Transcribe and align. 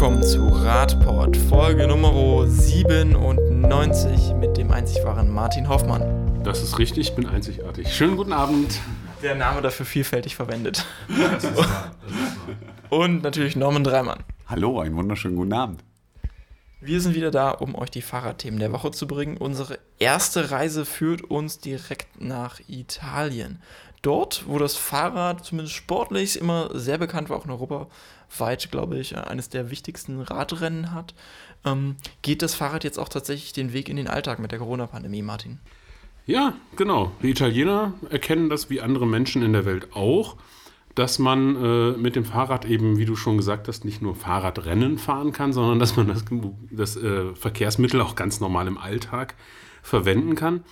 willkommen 0.00 0.22
zu 0.22 0.46
Radport, 0.46 1.36
Folge 1.36 1.88
Nummer 1.88 2.46
97 2.46 4.32
mit 4.34 4.56
dem 4.56 4.70
einzig 4.70 5.02
wahren 5.02 5.28
Martin 5.28 5.68
Hoffmann. 5.68 6.40
Das 6.44 6.62
ist 6.62 6.78
richtig, 6.78 7.08
ich 7.08 7.16
bin 7.16 7.26
einzigartig. 7.26 7.92
Schönen 7.92 8.16
guten 8.16 8.32
Abend. 8.32 8.78
Der 9.24 9.34
Name 9.34 9.60
dafür 9.60 9.84
vielfältig 9.84 10.36
verwendet. 10.36 10.86
Und 12.90 13.24
natürlich 13.24 13.56
Norman 13.56 13.82
Dreimann. 13.82 14.20
Hallo, 14.46 14.78
einen 14.78 14.94
wunderschönen 14.94 15.34
guten 15.34 15.52
Abend. 15.52 15.82
Wir 16.80 17.00
sind 17.00 17.16
wieder 17.16 17.32
da, 17.32 17.50
um 17.50 17.74
euch 17.74 17.90
die 17.90 18.02
Fahrradthemen 18.02 18.60
der 18.60 18.70
Woche 18.70 18.92
zu 18.92 19.08
bringen. 19.08 19.36
Unsere 19.36 19.80
erste 19.98 20.52
Reise 20.52 20.84
führt 20.84 21.22
uns 21.22 21.58
direkt 21.58 22.20
nach 22.20 22.60
Italien. 22.68 23.60
Dort, 24.02 24.44
wo 24.46 24.60
das 24.60 24.76
Fahrrad 24.76 25.44
zumindest 25.44 25.74
sportlich 25.74 26.40
immer 26.40 26.70
sehr 26.72 26.98
bekannt 26.98 27.30
war, 27.30 27.38
auch 27.38 27.46
in 27.46 27.50
Europa 27.50 27.88
weit, 28.36 28.70
glaube 28.70 28.98
ich, 28.98 29.16
eines 29.16 29.48
der 29.48 29.70
wichtigsten 29.70 30.20
Radrennen 30.20 30.92
hat, 30.92 31.14
ähm, 31.64 31.96
geht 32.22 32.42
das 32.42 32.54
Fahrrad 32.54 32.84
jetzt 32.84 32.98
auch 32.98 33.08
tatsächlich 33.08 33.52
den 33.52 33.72
Weg 33.72 33.88
in 33.88 33.96
den 33.96 34.08
Alltag 34.08 34.38
mit 34.38 34.52
der 34.52 34.58
Corona-Pandemie, 34.58 35.22
Martin. 35.22 35.58
Ja, 36.26 36.54
genau. 36.76 37.12
Die 37.22 37.30
Italiener 37.30 37.94
erkennen 38.10 38.50
das 38.50 38.68
wie 38.68 38.80
andere 38.80 39.06
Menschen 39.06 39.42
in 39.42 39.52
der 39.52 39.64
Welt 39.64 39.88
auch 39.94 40.36
dass 40.98 41.20
man 41.20 41.54
äh, 41.62 41.92
mit 41.92 42.16
dem 42.16 42.24
Fahrrad 42.24 42.64
eben, 42.64 42.98
wie 42.98 43.04
du 43.04 43.14
schon 43.14 43.36
gesagt 43.36 43.68
hast, 43.68 43.84
nicht 43.84 44.02
nur 44.02 44.16
Fahrradrennen 44.16 44.98
fahren 44.98 45.32
kann, 45.32 45.52
sondern 45.52 45.78
dass 45.78 45.96
man 45.96 46.08
das, 46.08 46.24
das 46.72 46.96
äh, 46.96 47.36
Verkehrsmittel 47.36 48.00
auch 48.00 48.16
ganz 48.16 48.40
normal 48.40 48.66
im 48.66 48.78
Alltag 48.78 49.36
verwenden 49.80 50.34
kann. 50.34 50.64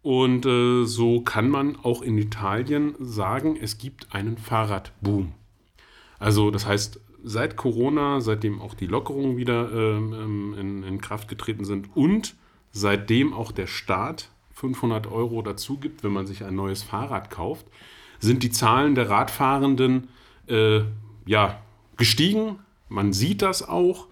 Und 0.00 0.46
äh, 0.46 0.84
so 0.84 1.20
kann 1.20 1.50
man 1.50 1.76
auch 1.76 2.00
in 2.00 2.16
Italien 2.16 2.94
sagen, 2.98 3.58
es 3.60 3.76
gibt 3.76 4.14
einen 4.14 4.38
Fahrradboom. 4.38 5.32
Also 6.24 6.50
das 6.50 6.64
heißt, 6.64 7.00
seit 7.22 7.56
Corona, 7.56 8.22
seitdem 8.22 8.62
auch 8.62 8.72
die 8.72 8.86
Lockerungen 8.86 9.36
wieder 9.36 9.70
ähm, 9.74 10.14
ähm 10.14 10.54
in, 10.58 10.82
in 10.82 10.98
Kraft 10.98 11.28
getreten 11.28 11.66
sind 11.66 11.90
und 11.94 12.34
seitdem 12.72 13.34
auch 13.34 13.52
der 13.52 13.66
Staat 13.66 14.30
500 14.54 15.06
Euro 15.06 15.42
dazu 15.42 15.76
gibt, 15.76 16.02
wenn 16.02 16.12
man 16.12 16.26
sich 16.26 16.42
ein 16.42 16.54
neues 16.54 16.82
Fahrrad 16.82 17.28
kauft, 17.28 17.66
sind 18.20 18.42
die 18.42 18.50
Zahlen 18.50 18.94
der 18.94 19.10
Radfahrenden 19.10 20.08
äh, 20.46 20.80
ja, 21.26 21.60
gestiegen. 21.98 22.58
Man 22.88 23.12
sieht 23.12 23.42
das 23.42 23.68
auch. 23.68 24.06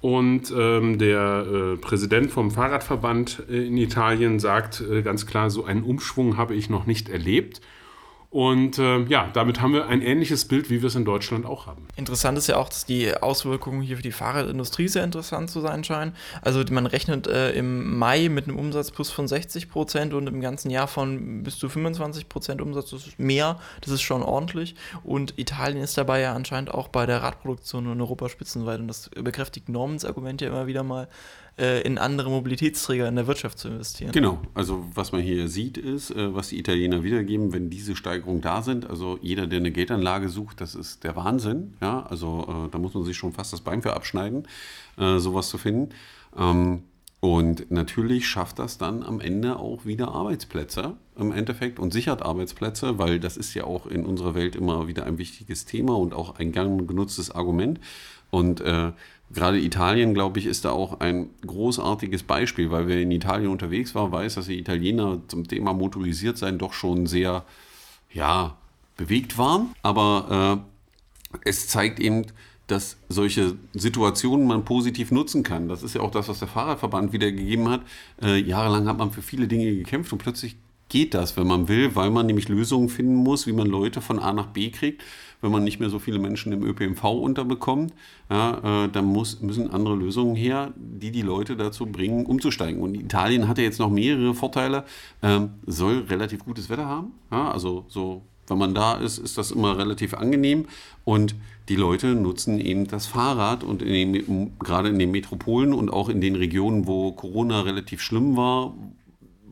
Und 0.00 0.54
ähm, 0.56 0.98
der 0.98 1.46
äh, 1.46 1.76
Präsident 1.78 2.30
vom 2.30 2.52
Fahrradverband 2.52 3.42
äh, 3.50 3.66
in 3.66 3.76
Italien 3.76 4.38
sagt 4.38 4.82
äh, 4.82 5.02
ganz 5.02 5.26
klar, 5.26 5.50
so 5.50 5.64
einen 5.64 5.82
Umschwung 5.82 6.36
habe 6.36 6.54
ich 6.54 6.70
noch 6.70 6.86
nicht 6.86 7.08
erlebt. 7.08 7.60
Und 8.30 8.78
äh, 8.78 9.02
ja, 9.06 9.28
damit 9.32 9.60
haben 9.60 9.72
wir 9.72 9.88
ein 9.88 10.02
ähnliches 10.02 10.44
Bild, 10.44 10.70
wie 10.70 10.82
wir 10.82 10.86
es 10.86 10.94
in 10.94 11.04
Deutschland 11.04 11.44
auch 11.44 11.66
haben. 11.66 11.88
Interessant 11.96 12.38
ist 12.38 12.46
ja 12.46 12.58
auch, 12.58 12.68
dass 12.68 12.86
die 12.86 13.12
Auswirkungen 13.12 13.82
hier 13.82 13.96
für 13.96 14.04
die 14.04 14.12
Fahrradindustrie 14.12 14.86
sehr 14.86 15.02
interessant 15.02 15.50
zu 15.50 15.60
sein 15.60 15.82
scheinen. 15.82 16.14
Also 16.40 16.62
man 16.70 16.86
rechnet 16.86 17.26
äh, 17.26 17.50
im 17.50 17.98
Mai 17.98 18.28
mit 18.28 18.46
einem 18.46 18.56
Umsatzplus 18.56 19.10
von 19.10 19.26
60 19.26 19.68
Prozent 19.68 20.14
und 20.14 20.28
im 20.28 20.40
ganzen 20.40 20.70
Jahr 20.70 20.86
von 20.86 21.42
bis 21.42 21.58
zu 21.58 21.68
25 21.68 22.28
Prozent 22.28 22.60
Umsatz. 22.60 22.90
Das 22.90 23.08
ist 23.08 23.18
mehr, 23.18 23.58
das 23.80 23.92
ist 23.92 24.02
schon 24.02 24.22
ordentlich. 24.22 24.76
Und 25.02 25.36
Italien 25.36 25.82
ist 25.82 25.98
dabei 25.98 26.20
ja 26.20 26.32
anscheinend 26.32 26.72
auch 26.72 26.86
bei 26.86 27.06
der 27.06 27.24
Radproduktion 27.24 27.90
in 27.90 28.00
Europa 28.00 28.28
spitzenweit. 28.28 28.78
Und 28.78 28.86
das 28.86 29.10
bekräftigt 29.10 29.68
Normans 29.68 30.04
Argument 30.04 30.40
ja 30.40 30.46
immer 30.46 30.68
wieder 30.68 30.84
mal, 30.84 31.08
äh, 31.60 31.82
in 31.82 31.98
andere 31.98 32.30
Mobilitätsträger 32.30 33.06
in 33.06 33.16
der 33.16 33.26
Wirtschaft 33.26 33.58
zu 33.58 33.68
investieren. 33.68 34.12
Genau, 34.12 34.40
also 34.54 34.84
was 34.94 35.12
man 35.12 35.20
hier 35.20 35.48
sieht 35.48 35.76
ist, 35.76 36.10
äh, 36.10 36.34
was 36.34 36.48
die 36.48 36.58
Italiener 36.58 37.02
wiedergeben, 37.02 37.52
wenn 37.52 37.68
diese 37.70 37.96
Steigerungen 38.20 38.40
da 38.40 38.62
sind. 38.62 38.88
Also 38.88 39.18
jeder, 39.22 39.46
der 39.46 39.58
eine 39.58 39.70
Geldanlage 39.70 40.28
sucht, 40.28 40.60
das 40.60 40.74
ist 40.74 41.04
der 41.04 41.16
Wahnsinn. 41.16 41.74
Ja, 41.80 42.02
also 42.02 42.66
äh, 42.66 42.70
da 42.70 42.78
muss 42.78 42.94
man 42.94 43.04
sich 43.04 43.16
schon 43.16 43.32
fast 43.32 43.52
das 43.52 43.60
Bein 43.60 43.82
für 43.82 43.94
abschneiden, 43.94 44.46
sowas 44.96 45.48
zu 45.48 45.56
finden. 45.56 45.94
Ähm, 46.36 46.82
und 47.20 47.70
natürlich 47.70 48.26
schafft 48.26 48.58
das 48.58 48.78
dann 48.78 49.02
am 49.02 49.20
Ende 49.20 49.56
auch 49.56 49.84
wieder 49.84 50.08
Arbeitsplätze 50.08 50.96
im 51.18 51.32
Endeffekt 51.32 51.78
und 51.78 51.92
sichert 51.92 52.22
Arbeitsplätze, 52.22 52.98
weil 52.98 53.20
das 53.20 53.36
ist 53.36 53.52
ja 53.52 53.64
auch 53.64 53.86
in 53.86 54.06
unserer 54.06 54.34
Welt 54.34 54.56
immer 54.56 54.88
wieder 54.88 55.04
ein 55.04 55.18
wichtiges 55.18 55.66
Thema 55.66 55.98
und 55.98 56.14
auch 56.14 56.38
ein 56.38 56.50
gern 56.50 56.86
genutztes 56.86 57.30
Argument. 57.30 57.78
Und 58.30 58.62
äh, 58.62 58.92
gerade 59.34 59.60
Italien, 59.60 60.14
glaube 60.14 60.38
ich, 60.38 60.46
ist 60.46 60.64
da 60.64 60.70
auch 60.70 61.00
ein 61.00 61.28
großartiges 61.46 62.22
Beispiel, 62.22 62.70
weil 62.70 62.86
wer 62.88 63.02
in 63.02 63.10
Italien 63.10 63.50
unterwegs 63.50 63.94
war, 63.94 64.10
weiß, 64.10 64.36
dass 64.36 64.46
die 64.46 64.58
Italiener 64.58 65.20
zum 65.28 65.46
Thema 65.46 65.74
motorisiert 65.74 66.38
sein 66.38 66.56
doch 66.56 66.72
schon 66.72 67.06
sehr, 67.06 67.44
ja, 68.12 68.56
bewegt 68.96 69.38
waren. 69.38 69.74
Aber 69.82 70.62
äh, 71.34 71.38
es 71.44 71.68
zeigt 71.68 72.00
eben, 72.00 72.26
dass 72.66 72.96
solche 73.08 73.56
Situationen 73.72 74.46
man 74.46 74.64
positiv 74.64 75.10
nutzen 75.10 75.42
kann. 75.42 75.68
Das 75.68 75.82
ist 75.82 75.94
ja 75.94 76.02
auch 76.02 76.10
das, 76.10 76.28
was 76.28 76.38
der 76.38 76.48
Fahrradverband 76.48 77.12
wiedergegeben 77.12 77.68
hat. 77.68 77.82
Äh, 78.22 78.38
jahrelang 78.38 78.86
hat 78.86 78.98
man 78.98 79.10
für 79.10 79.22
viele 79.22 79.48
Dinge 79.48 79.74
gekämpft 79.74 80.12
und 80.12 80.18
plötzlich 80.18 80.56
geht 80.88 81.14
das, 81.14 81.36
wenn 81.36 81.46
man 81.46 81.68
will, 81.68 81.94
weil 81.94 82.10
man 82.10 82.26
nämlich 82.26 82.48
Lösungen 82.48 82.88
finden 82.88 83.14
muss, 83.14 83.46
wie 83.46 83.52
man 83.52 83.66
Leute 83.66 84.00
von 84.00 84.18
A 84.18 84.32
nach 84.32 84.46
B 84.46 84.70
kriegt 84.70 85.02
wenn 85.40 85.50
man 85.50 85.64
nicht 85.64 85.80
mehr 85.80 85.90
so 85.90 85.98
viele 85.98 86.18
Menschen 86.18 86.52
im 86.52 86.62
ÖPNV 86.62 87.04
unterbekommt, 87.04 87.92
ja, 88.30 88.84
äh, 88.84 88.88
dann 88.88 89.06
muss, 89.06 89.40
müssen 89.40 89.70
andere 89.70 89.96
Lösungen 89.96 90.36
her, 90.36 90.72
die 90.76 91.10
die 91.10 91.22
Leute 91.22 91.56
dazu 91.56 91.86
bringen, 91.86 92.26
umzusteigen. 92.26 92.80
Und 92.82 92.94
Italien 92.94 93.48
hat 93.48 93.58
ja 93.58 93.64
jetzt 93.64 93.78
noch 93.78 93.90
mehrere 93.90 94.34
Vorteile, 94.34 94.84
ähm, 95.22 95.50
soll 95.66 96.04
relativ 96.08 96.44
gutes 96.44 96.68
Wetter 96.68 96.86
haben. 96.86 97.12
Ja, 97.30 97.50
also 97.50 97.84
so, 97.88 98.22
wenn 98.48 98.58
man 98.58 98.74
da 98.74 98.94
ist, 98.94 99.18
ist 99.18 99.38
das 99.38 99.50
immer 99.50 99.78
relativ 99.78 100.14
angenehm. 100.14 100.66
Und 101.04 101.34
die 101.68 101.76
Leute 101.76 102.08
nutzen 102.08 102.58
eben 102.58 102.88
das 102.88 103.06
Fahrrad 103.06 103.62
und 103.62 103.80
in 103.80 104.12
den, 104.12 104.58
gerade 104.58 104.88
in 104.88 104.98
den 104.98 105.12
Metropolen 105.12 105.72
und 105.72 105.90
auch 105.90 106.08
in 106.08 106.20
den 106.20 106.34
Regionen, 106.34 106.86
wo 106.86 107.12
Corona 107.12 107.60
relativ 107.60 108.00
schlimm 108.00 108.36
war, 108.36 108.74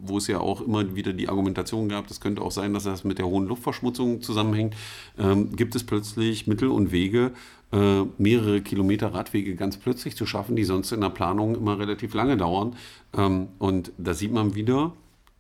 wo 0.03 0.19
es 0.19 0.26
ja 0.26 0.41
auch 0.41 0.60
immer 0.60 0.94
wieder 0.94 1.12
die 1.12 1.28
Argumentation 1.28 1.88
gab, 1.88 2.06
das 2.09 2.20
könnte 2.20 2.42
auch 2.42 2.50
sein, 2.50 2.75
dass 2.75 2.84
das 2.84 3.04
mit 3.04 3.19
der 3.19 3.26
hohen 3.26 3.47
Luftverschmutzung 3.47 4.22
zusammenhängt, 4.22 4.75
ähm, 5.19 5.54
gibt 5.56 5.75
es 5.75 5.84
plötzlich 5.84 6.47
Mittel 6.47 6.69
und 6.69 6.92
Wege, 6.92 7.32
äh, 7.72 8.03
mehrere 8.19 8.60
Kilometer 8.62 9.12
Radwege 9.12 9.54
ganz 9.54 9.76
plötzlich 9.76 10.16
zu 10.16 10.26
schaffen, 10.26 10.56
die 10.56 10.64
sonst 10.64 10.92
in 10.92 11.00
der 11.00 11.10
Planung 11.10 11.54
immer 11.54 11.78
relativ 11.78 12.14
lange 12.14 12.37
dauern. 12.37 12.76
Ähm, 13.16 13.48
und 13.58 13.92
da 13.98 14.14
sieht 14.14 14.32
man 14.32 14.54
wieder, 14.54 14.92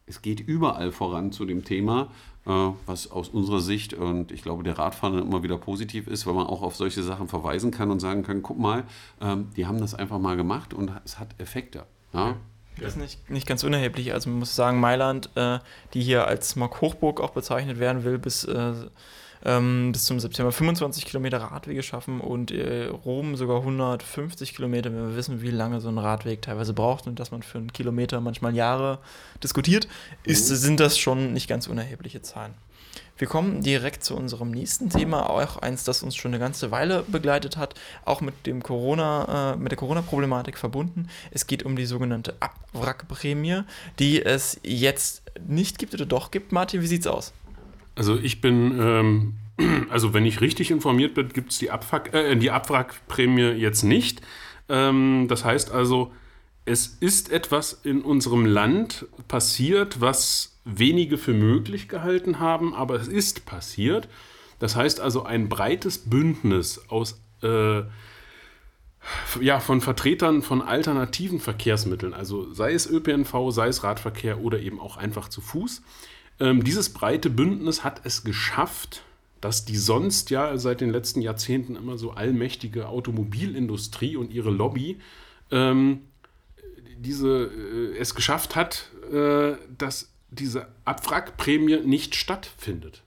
es 0.06 0.22
geht 0.22 0.40
überall 0.40 0.92
voran 0.92 1.32
zu 1.32 1.44
dem 1.44 1.64
Thema, 1.64 2.10
äh, 2.46 2.70
was 2.86 3.10
aus 3.10 3.28
unserer 3.28 3.60
Sicht 3.60 3.94
und 3.94 4.32
ich 4.32 4.42
glaube 4.42 4.62
der 4.62 4.78
Radfahrer 4.78 5.18
immer 5.18 5.42
wieder 5.42 5.58
positiv 5.58 6.06
ist, 6.06 6.26
weil 6.26 6.34
man 6.34 6.46
auch 6.46 6.62
auf 6.62 6.76
solche 6.76 7.02
Sachen 7.02 7.28
verweisen 7.28 7.70
kann 7.70 7.90
und 7.90 8.00
sagen 8.00 8.22
kann, 8.22 8.42
guck 8.42 8.58
mal, 8.58 8.84
ähm, 9.20 9.48
die 9.56 9.66
haben 9.66 9.78
das 9.78 9.94
einfach 9.94 10.18
mal 10.18 10.36
gemacht 10.36 10.74
und 10.74 10.90
es 11.04 11.18
hat 11.18 11.34
Effekte. 11.38 11.84
Ja? 12.12 12.36
Das 12.80 12.90
ist 12.90 12.96
nicht, 12.96 13.30
nicht 13.30 13.46
ganz 13.46 13.64
unerheblich. 13.64 14.12
Also 14.12 14.30
man 14.30 14.40
muss 14.40 14.54
sagen, 14.54 14.80
Mailand, 14.80 15.30
äh, 15.34 15.58
die 15.94 16.02
hier 16.02 16.26
als 16.26 16.50
Smog 16.50 16.80
Hochburg 16.80 17.20
auch 17.20 17.30
bezeichnet 17.30 17.78
werden 17.78 18.04
will, 18.04 18.18
bis, 18.18 18.44
äh, 18.44 18.72
ähm, 19.44 19.92
bis 19.92 20.04
zum 20.04 20.18
September 20.20 20.52
25 20.52 21.06
Kilometer 21.06 21.38
Radwege 21.38 21.82
schaffen 21.82 22.20
und 22.20 22.50
äh, 22.50 22.86
Rom 22.86 23.36
sogar 23.36 23.58
150 23.58 24.54
Kilometer, 24.54 24.92
wenn 24.92 25.10
wir 25.10 25.16
wissen, 25.16 25.42
wie 25.42 25.50
lange 25.50 25.80
so 25.80 25.88
ein 25.88 25.98
Radweg 25.98 26.42
teilweise 26.42 26.74
braucht 26.74 27.06
und 27.06 27.20
dass 27.20 27.30
man 27.30 27.42
für 27.42 27.58
einen 27.58 27.72
Kilometer 27.72 28.20
manchmal 28.20 28.54
Jahre 28.54 28.98
diskutiert, 29.42 29.88
ist, 30.24 30.50
mhm. 30.50 30.56
sind 30.56 30.80
das 30.80 30.98
schon 30.98 31.32
nicht 31.32 31.48
ganz 31.48 31.66
unerhebliche 31.66 32.22
Zahlen. 32.22 32.54
Wir 33.16 33.26
kommen 33.26 33.62
direkt 33.62 34.04
zu 34.04 34.16
unserem 34.16 34.50
nächsten 34.50 34.90
Thema, 34.90 35.28
auch 35.28 35.56
eins, 35.56 35.84
das 35.84 36.02
uns 36.02 36.16
schon 36.16 36.32
eine 36.32 36.38
ganze 36.38 36.70
Weile 36.70 37.04
begleitet 37.08 37.56
hat, 37.56 37.74
auch 38.04 38.20
mit 38.20 38.46
dem 38.46 38.62
Corona, 38.62 39.54
äh, 39.54 39.56
mit 39.56 39.72
der 39.72 39.78
Corona-Problematik 39.78 40.56
verbunden. 40.56 41.08
Es 41.30 41.46
geht 41.46 41.64
um 41.64 41.76
die 41.76 41.86
sogenannte 41.86 42.36
Abwrackprämie, 42.40 43.62
die 43.98 44.22
es 44.22 44.60
jetzt 44.62 45.22
nicht 45.46 45.78
gibt 45.78 45.94
oder 45.94 46.06
doch 46.06 46.30
gibt. 46.30 46.52
Martin, 46.52 46.82
wie 46.82 46.86
sieht's 46.86 47.06
aus? 47.06 47.32
Also 47.94 48.16
ich 48.16 48.40
bin, 48.40 48.78
ähm, 48.80 49.34
also 49.90 50.14
wenn 50.14 50.24
ich 50.24 50.40
richtig 50.40 50.70
informiert 50.70 51.14
bin, 51.14 51.28
gibt 51.30 51.52
es 51.52 51.58
die, 51.58 51.68
äh, 52.12 52.36
die 52.36 52.50
Abwrackprämie 52.50 53.52
jetzt 53.52 53.82
nicht. 53.82 54.22
Ähm, 54.68 55.26
das 55.28 55.44
heißt 55.44 55.72
also, 55.72 56.12
es 56.64 56.86
ist 57.00 57.32
etwas 57.32 57.80
in 57.82 58.02
unserem 58.02 58.44
Land 58.44 59.06
passiert, 59.26 60.00
was 60.00 60.57
wenige 60.68 61.18
für 61.18 61.32
möglich 61.32 61.88
gehalten 61.88 62.38
haben, 62.38 62.74
aber 62.74 62.96
es 62.96 63.08
ist 63.08 63.46
passiert. 63.46 64.08
Das 64.58 64.76
heißt 64.76 65.00
also 65.00 65.24
ein 65.24 65.48
breites 65.48 65.98
Bündnis 65.98 66.80
aus 66.88 67.20
äh, 67.42 67.82
ja, 69.40 69.60
von 69.60 69.80
Vertretern 69.80 70.42
von 70.42 70.60
alternativen 70.60 71.40
Verkehrsmitteln, 71.40 72.12
also 72.12 72.52
sei 72.52 72.72
es 72.72 72.88
ÖPNV, 72.88 73.50
sei 73.50 73.68
es 73.68 73.82
Radverkehr 73.82 74.40
oder 74.40 74.60
eben 74.60 74.80
auch 74.80 74.96
einfach 74.96 75.28
zu 75.28 75.40
Fuß. 75.40 75.82
Ähm, 76.40 76.62
dieses 76.62 76.92
breite 76.92 77.30
Bündnis 77.30 77.84
hat 77.84 78.02
es 78.04 78.24
geschafft, 78.24 79.02
dass 79.40 79.64
die 79.64 79.76
sonst 79.76 80.30
ja 80.30 80.56
seit 80.58 80.80
den 80.80 80.90
letzten 80.90 81.20
Jahrzehnten 81.20 81.76
immer 81.76 81.96
so 81.96 82.10
allmächtige 82.10 82.88
Automobilindustrie 82.88 84.16
und 84.16 84.32
ihre 84.32 84.50
Lobby 84.50 84.98
ähm, 85.50 86.00
diese, 86.98 87.44
äh, 87.44 87.96
es 87.98 88.14
geschafft 88.14 88.56
hat, 88.56 88.90
äh, 89.12 89.56
dass 89.76 90.12
diese 90.30 90.68
Abwrackprämie 90.84 91.80
nicht 91.80 92.14
stattfindet. 92.14 93.02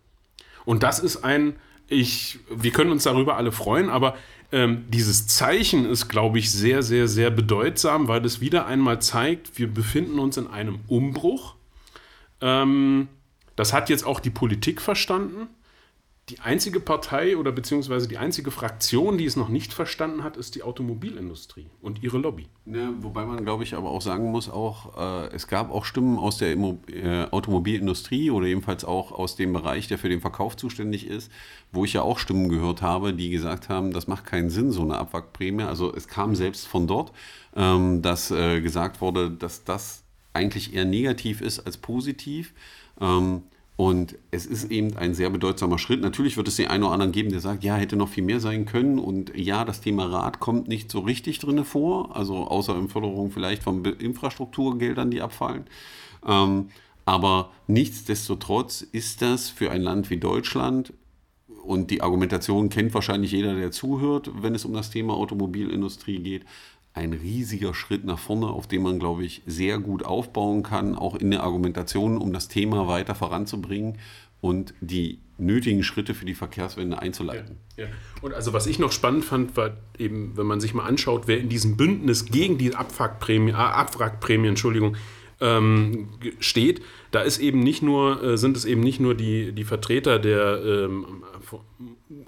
Und 0.65 0.83
das 0.83 0.99
ist 0.99 1.23
ein 1.23 1.55
ich, 1.91 2.39
wir 2.49 2.71
können 2.71 2.91
uns 2.91 3.03
darüber 3.03 3.35
alle 3.35 3.51
freuen, 3.51 3.89
aber 3.89 4.15
ähm, 4.51 4.85
dieses 4.89 5.27
Zeichen 5.27 5.85
ist, 5.85 6.07
glaube 6.07 6.39
ich, 6.39 6.51
sehr, 6.51 6.83
sehr, 6.83 7.07
sehr 7.07 7.29
bedeutsam, 7.29 8.07
weil 8.07 8.25
es 8.25 8.39
wieder 8.39 8.65
einmal 8.65 9.01
zeigt, 9.01 9.59
wir 9.59 9.67
befinden 9.67 10.17
uns 10.17 10.37
in 10.37 10.47
einem 10.47 10.79
Umbruch. 10.87 11.55
Ähm, 12.39 13.09
das 13.55 13.73
hat 13.73 13.89
jetzt 13.89 14.05
auch 14.05 14.19
die 14.19 14.29
Politik 14.29 14.81
verstanden. 14.81 15.47
Die 16.31 16.39
einzige 16.39 16.79
Partei 16.79 17.35
oder 17.35 17.51
beziehungsweise 17.51 18.07
die 18.07 18.17
einzige 18.17 18.51
Fraktion, 18.51 19.17
die 19.17 19.25
es 19.25 19.35
noch 19.35 19.49
nicht 19.49 19.73
verstanden 19.73 20.23
hat, 20.23 20.37
ist 20.37 20.55
die 20.55 20.63
Automobilindustrie 20.63 21.67
und 21.81 22.01
ihre 22.03 22.19
Lobby. 22.19 22.47
Ja, 22.65 22.93
wobei 23.01 23.25
man, 23.25 23.43
glaube 23.43 23.63
ich, 23.63 23.75
aber 23.75 23.89
auch 23.89 24.01
sagen 24.01 24.31
muss, 24.31 24.49
auch, 24.49 24.97
äh, 24.97 25.35
es 25.35 25.49
gab 25.49 25.71
auch 25.71 25.83
Stimmen 25.83 26.17
aus 26.17 26.37
der 26.37 26.53
Immo 26.53 26.79
äh, 26.87 27.25
Automobilindustrie 27.25 28.31
oder 28.31 28.47
ebenfalls 28.47 28.85
auch 28.85 29.11
aus 29.11 29.35
dem 29.35 29.51
Bereich, 29.51 29.89
der 29.89 29.97
für 29.97 30.07
den 30.07 30.21
Verkauf 30.21 30.55
zuständig 30.55 31.05
ist, 31.05 31.29
wo 31.73 31.83
ich 31.83 31.91
ja 31.91 32.01
auch 32.01 32.17
Stimmen 32.17 32.47
gehört 32.47 32.81
habe, 32.81 33.13
die 33.13 33.29
gesagt 33.29 33.67
haben, 33.67 33.91
das 33.91 34.07
macht 34.07 34.25
keinen 34.25 34.49
Sinn, 34.49 34.71
so 34.71 34.83
eine 34.83 34.97
Abwrackprämie. 34.99 35.63
Also 35.63 35.93
es 35.93 36.07
kam 36.07 36.35
selbst 36.35 36.65
von 36.65 36.87
dort, 36.87 37.11
ähm, 37.57 38.01
dass 38.01 38.31
äh, 38.31 38.61
gesagt 38.61 39.01
wurde, 39.01 39.31
dass 39.31 39.65
das 39.65 40.05
eigentlich 40.31 40.73
eher 40.73 40.85
negativ 40.85 41.41
ist 41.41 41.59
als 41.59 41.75
positiv. 41.75 42.53
Ähm, 43.01 43.43
und 43.81 44.15
es 44.29 44.45
ist 44.45 44.69
eben 44.69 44.95
ein 44.95 45.15
sehr 45.15 45.31
bedeutsamer 45.31 45.79
Schritt. 45.79 46.01
Natürlich 46.01 46.37
wird 46.37 46.47
es 46.47 46.57
den 46.57 46.67
einen 46.67 46.83
oder 46.83 46.93
anderen 46.93 47.11
geben, 47.11 47.31
der 47.31 47.39
sagt, 47.39 47.63
ja, 47.63 47.73
hätte 47.73 47.95
noch 47.95 48.09
viel 48.09 48.23
mehr 48.23 48.39
sein 48.39 48.65
können. 48.65 48.99
Und 48.99 49.35
ja, 49.35 49.65
das 49.65 49.81
Thema 49.81 50.05
Rad 50.05 50.39
kommt 50.39 50.67
nicht 50.67 50.91
so 50.91 50.99
richtig 50.99 51.39
drin 51.39 51.65
vor. 51.65 52.15
Also 52.15 52.45
außer 52.45 52.77
in 52.77 52.89
Förderung 52.89 53.31
vielleicht 53.31 53.63
von 53.63 53.83
Infrastrukturgeldern, 53.83 55.09
die 55.09 55.23
abfallen. 55.23 55.63
Ähm, 56.27 56.67
aber 57.05 57.49
nichtsdestotrotz 57.65 58.81
ist 58.83 59.23
das 59.23 59.49
für 59.49 59.71
ein 59.71 59.81
Land 59.81 60.11
wie 60.11 60.17
Deutschland, 60.17 60.93
und 61.63 61.91
die 61.91 62.01
Argumentation 62.01 62.69
kennt 62.69 62.93
wahrscheinlich 62.95 63.31
jeder, 63.31 63.55
der 63.55 63.69
zuhört, 63.69 64.31
wenn 64.41 64.55
es 64.55 64.65
um 64.65 64.73
das 64.73 64.89
Thema 64.89 65.13
Automobilindustrie 65.13 66.17
geht, 66.17 66.43
ein 66.93 67.13
riesiger 67.13 67.73
Schritt 67.73 68.03
nach 68.03 68.19
vorne, 68.19 68.47
auf 68.47 68.67
dem 68.67 68.83
man, 68.83 68.99
glaube 68.99 69.23
ich, 69.23 69.43
sehr 69.45 69.79
gut 69.79 70.05
aufbauen 70.05 70.63
kann, 70.63 70.95
auch 70.95 71.15
in 71.15 71.31
der 71.31 71.43
Argumentation, 71.43 72.17
um 72.17 72.33
das 72.33 72.47
Thema 72.47 72.87
weiter 72.87 73.15
voranzubringen 73.15 73.97
und 74.41 74.73
die 74.81 75.19
nötigen 75.37 75.83
Schritte 75.83 76.13
für 76.13 76.25
die 76.25 76.35
Verkehrswende 76.35 77.01
einzuleiten. 77.01 77.57
Ja, 77.77 77.85
ja. 77.85 77.89
Und 78.21 78.33
also 78.33 78.53
was 78.53 78.67
ich 78.67 78.77
noch 78.77 78.91
spannend 78.91 79.25
fand, 79.25 79.55
war 79.55 79.71
eben, 79.97 80.37
wenn 80.37 80.45
man 80.45 80.59
sich 80.59 80.73
mal 80.73 80.85
anschaut, 80.85 81.27
wer 81.27 81.39
in 81.39 81.49
diesem 81.49 81.77
Bündnis 81.77 82.25
gegen 82.25 82.57
die 82.57 82.75
Abwrackprämie, 82.75 83.51
äh, 83.51 83.55
Abwrackprämie 83.55 84.49
Entschuldigung, 84.49 84.97
ähm, 85.41 86.09
steht, 86.39 86.81
da 87.11 87.21
ist 87.21 87.39
eben 87.39 87.59
nicht 87.59 87.81
nur, 87.81 88.23
äh, 88.23 88.37
sind 88.37 88.55
es 88.55 88.65
eben 88.65 88.81
nicht 88.81 88.99
nur 88.99 89.15
die, 89.15 89.51
die 89.51 89.63
Vertreter 89.63 90.19
der 90.19 90.61
ähm, 90.63 91.23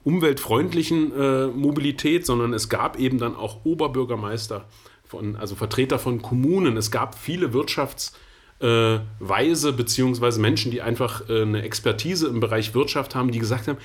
umweltfreundlichen 0.03 1.13
äh, 1.13 1.47
Mobilität, 1.47 2.25
sondern 2.25 2.53
es 2.53 2.69
gab 2.69 2.99
eben 2.99 3.19
dann 3.19 3.35
auch 3.35 3.63
Oberbürgermeister, 3.63 4.65
von, 5.05 5.35
also 5.35 5.55
Vertreter 5.55 5.99
von 5.99 6.21
Kommunen. 6.21 6.75
Es 6.75 6.91
gab 6.91 7.17
viele 7.17 7.53
Wirtschaftsweise 7.53 9.69
äh, 9.69 9.71
beziehungsweise 9.71 10.41
Menschen, 10.41 10.71
die 10.71 10.81
einfach 10.81 11.29
äh, 11.29 11.43
eine 11.43 11.61
Expertise 11.61 12.27
im 12.27 12.39
Bereich 12.39 12.73
Wirtschaft 12.73 13.15
haben, 13.15 13.31
die 13.31 13.39
gesagt 13.39 13.67
haben, 13.67 13.77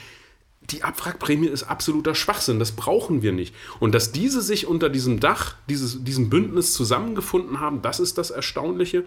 die 0.70 0.82
Abwrackprämie 0.82 1.46
ist 1.46 1.64
absoluter 1.64 2.14
Schwachsinn, 2.14 2.58
das 2.58 2.72
brauchen 2.72 3.22
wir 3.22 3.32
nicht. 3.32 3.54
Und 3.80 3.94
dass 3.94 4.12
diese 4.12 4.42
sich 4.42 4.66
unter 4.66 4.90
diesem 4.90 5.18
Dach, 5.18 5.54
dieses, 5.68 6.04
diesem 6.04 6.28
Bündnis 6.28 6.74
zusammengefunden 6.74 7.60
haben, 7.60 7.80
das 7.80 8.00
ist 8.00 8.18
das 8.18 8.30
Erstaunliche. 8.30 9.04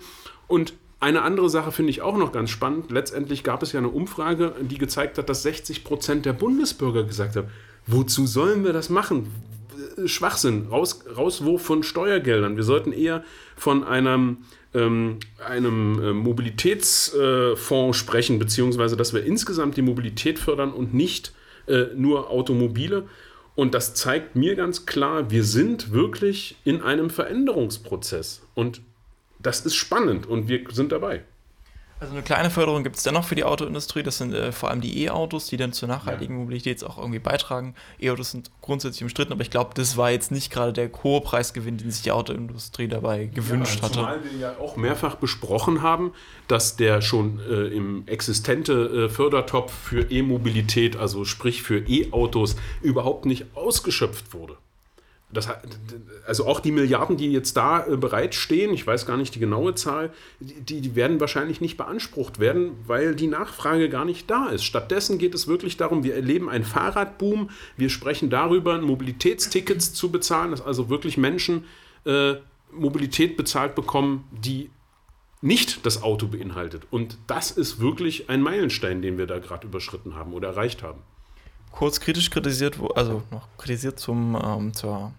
Und 0.47 0.73
eine 0.99 1.21
andere 1.21 1.49
Sache 1.49 1.71
finde 1.71 1.91
ich 1.91 2.01
auch 2.01 2.17
noch 2.17 2.31
ganz 2.31 2.49
spannend. 2.49 2.91
Letztendlich 2.91 3.43
gab 3.43 3.63
es 3.63 3.71
ja 3.71 3.79
eine 3.79 3.89
Umfrage, 3.89 4.53
die 4.61 4.77
gezeigt 4.77 5.17
hat, 5.17 5.29
dass 5.29 5.43
60 5.43 5.83
Prozent 5.83 6.25
der 6.25 6.33
Bundesbürger 6.33 7.03
gesagt 7.03 7.35
haben, 7.35 7.47
wozu 7.87 8.25
sollen 8.25 8.63
wir 8.63 8.73
das 8.73 8.89
machen? 8.89 9.31
Schwachsinn, 10.05 10.67
Raus, 10.69 11.03
Rauswurf 11.15 11.63
von 11.63 11.83
Steuergeldern. 11.83 12.55
Wir 12.55 12.63
sollten 12.63 12.91
eher 12.91 13.23
von 13.55 13.83
einem, 13.83 14.37
ähm, 14.73 15.17
einem 15.43 16.03
äh, 16.03 16.13
Mobilitätsfonds 16.13 17.97
sprechen, 17.97 18.39
beziehungsweise 18.39 18.95
dass 18.95 19.13
wir 19.13 19.23
insgesamt 19.23 19.77
die 19.77 19.81
Mobilität 19.81 20.39
fördern 20.39 20.71
und 20.71 20.93
nicht 20.93 21.33
äh, 21.67 21.85
nur 21.95 22.29
Automobile. 22.29 23.07
Und 23.55 23.73
das 23.73 23.93
zeigt 23.93 24.35
mir 24.35 24.55
ganz 24.55 24.85
klar, 24.85 25.29
wir 25.29 25.43
sind 25.43 25.91
wirklich 25.91 26.57
in 26.63 26.81
einem 26.81 27.09
Veränderungsprozess. 27.09 28.41
Und 28.55 28.81
das 29.39 29.65
ist 29.65 29.75
spannend 29.75 30.27
und 30.27 30.47
wir 30.47 30.61
sind 30.71 30.91
dabei. 30.91 31.23
Also 32.01 32.13
eine 32.13 32.23
kleine 32.23 32.49
Förderung 32.49 32.83
gibt 32.83 32.95
es 32.95 33.03
dennoch 33.03 33.25
für 33.25 33.35
die 33.35 33.43
Autoindustrie. 33.43 34.01
Das 34.01 34.17
sind 34.17 34.33
äh, 34.33 34.51
vor 34.51 34.71
allem 34.71 34.81
die 34.81 35.03
E-Autos, 35.03 35.45
die 35.45 35.57
dann 35.57 35.71
zur 35.71 35.87
nachhaltigen 35.87 36.33
ja. 36.33 36.41
Mobilität 36.41 36.83
auch 36.83 36.97
irgendwie 36.97 37.19
beitragen. 37.19 37.75
E-Autos 37.99 38.31
sind 38.31 38.49
grundsätzlich 38.59 39.03
umstritten, 39.03 39.31
aber 39.31 39.43
ich 39.43 39.51
glaube, 39.51 39.75
das 39.75 39.97
war 39.97 40.09
jetzt 40.09 40.31
nicht 40.31 40.51
gerade 40.51 40.73
der 40.73 40.89
hohe 41.03 41.21
Preisgewinn, 41.21 41.77
den 41.77 41.91
sich 41.91 42.01
die 42.01 42.11
Autoindustrie 42.11 42.87
dabei 42.87 43.25
gewünscht 43.25 43.77
ja, 43.77 43.83
hatte. 43.83 43.93
Zumal 43.93 44.23
wir 44.23 44.39
ja 44.39 44.57
auch 44.57 44.77
mehrfach 44.77 45.13
besprochen 45.13 45.83
haben, 45.83 46.13
dass 46.47 46.75
der 46.75 47.03
schon 47.03 47.39
äh, 47.39 47.67
im 47.67 48.07
existente 48.07 48.73
äh, 48.73 49.09
Fördertopf 49.09 49.71
für 49.71 50.09
E-Mobilität, 50.09 50.97
also 50.97 51.23
sprich 51.23 51.61
für 51.61 51.87
E-Autos, 51.87 52.55
überhaupt 52.81 53.27
nicht 53.27 53.45
ausgeschöpft 53.55 54.33
wurde. 54.33 54.57
Das, 55.33 55.47
also 56.25 56.45
auch 56.45 56.59
die 56.59 56.71
Milliarden, 56.71 57.17
die 57.17 57.31
jetzt 57.31 57.55
da 57.55 57.85
äh, 57.85 57.97
bereitstehen, 57.97 58.73
ich 58.73 58.85
weiß 58.85 59.05
gar 59.05 59.17
nicht 59.17 59.35
die 59.35 59.39
genaue 59.39 59.75
Zahl, 59.75 60.11
die, 60.39 60.81
die 60.81 60.95
werden 60.95 61.19
wahrscheinlich 61.19 61.61
nicht 61.61 61.77
beansprucht 61.77 62.39
werden, 62.39 62.71
weil 62.85 63.15
die 63.15 63.27
Nachfrage 63.27 63.89
gar 63.89 64.05
nicht 64.05 64.29
da 64.29 64.49
ist. 64.49 64.63
Stattdessen 64.63 65.17
geht 65.17 65.33
es 65.33 65.47
wirklich 65.47 65.77
darum, 65.77 66.03
wir 66.03 66.15
erleben 66.15 66.49
einen 66.49 66.65
Fahrradboom, 66.65 67.49
wir 67.77 67.89
sprechen 67.89 68.29
darüber, 68.29 68.79
Mobilitätstickets 68.79 69.93
zu 69.93 70.11
bezahlen, 70.11 70.51
dass 70.51 70.61
also 70.61 70.89
wirklich 70.89 71.17
Menschen 71.17 71.65
äh, 72.05 72.35
Mobilität 72.71 73.37
bezahlt 73.37 73.75
bekommen, 73.75 74.25
die 74.31 74.69
nicht 75.41 75.85
das 75.85 76.03
Auto 76.03 76.27
beinhaltet. 76.27 76.83
Und 76.91 77.17
das 77.27 77.51
ist 77.51 77.79
wirklich 77.79 78.29
ein 78.29 78.41
Meilenstein, 78.41 79.01
den 79.01 79.17
wir 79.17 79.27
da 79.27 79.39
gerade 79.39 79.67
überschritten 79.67 80.15
haben 80.15 80.33
oder 80.33 80.49
erreicht 80.49 80.83
haben 80.83 81.01
kurz 81.71 81.99
kritisch 81.99 82.29
kritisiert, 82.29 82.77
also 82.95 83.23
noch 83.31 83.47
kritisiert 83.57 83.99
zum, 83.99 84.37
ähm, 84.43 84.73
zur 84.73 85.13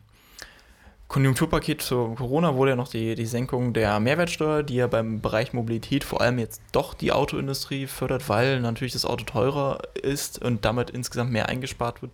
Konjunkturpaket 1.13 1.83
zu 1.83 2.15
Corona 2.15 2.55
wurde 2.55 2.71
ja 2.71 2.77
noch 2.77 2.89
die, 2.89 3.15
die 3.15 3.27
Senkung 3.27 3.75
der 3.75 4.01
Mehrwertsteuer, 4.01 4.63
die 4.63 4.77
ja 4.77 4.87
beim 4.87 5.21
Bereich 5.21 5.53
Mobilität 5.53 6.05
vor 6.05 6.23
allem 6.23 6.39
jetzt 6.39 6.63
doch 6.73 6.95
die 6.95 7.13
Autoindustrie 7.13 7.87
fördert, 7.87 8.31
weil 8.31 8.61
natürlich 8.61 8.95
das 8.95 9.05
Auto 9.05 9.27
teurer 9.27 9.81
ist 10.01 10.43
und 10.43 10.65
damit 10.65 10.89
insgesamt 10.89 11.31
mehr 11.31 11.51
eingespart 11.51 12.01
wird 12.01 12.13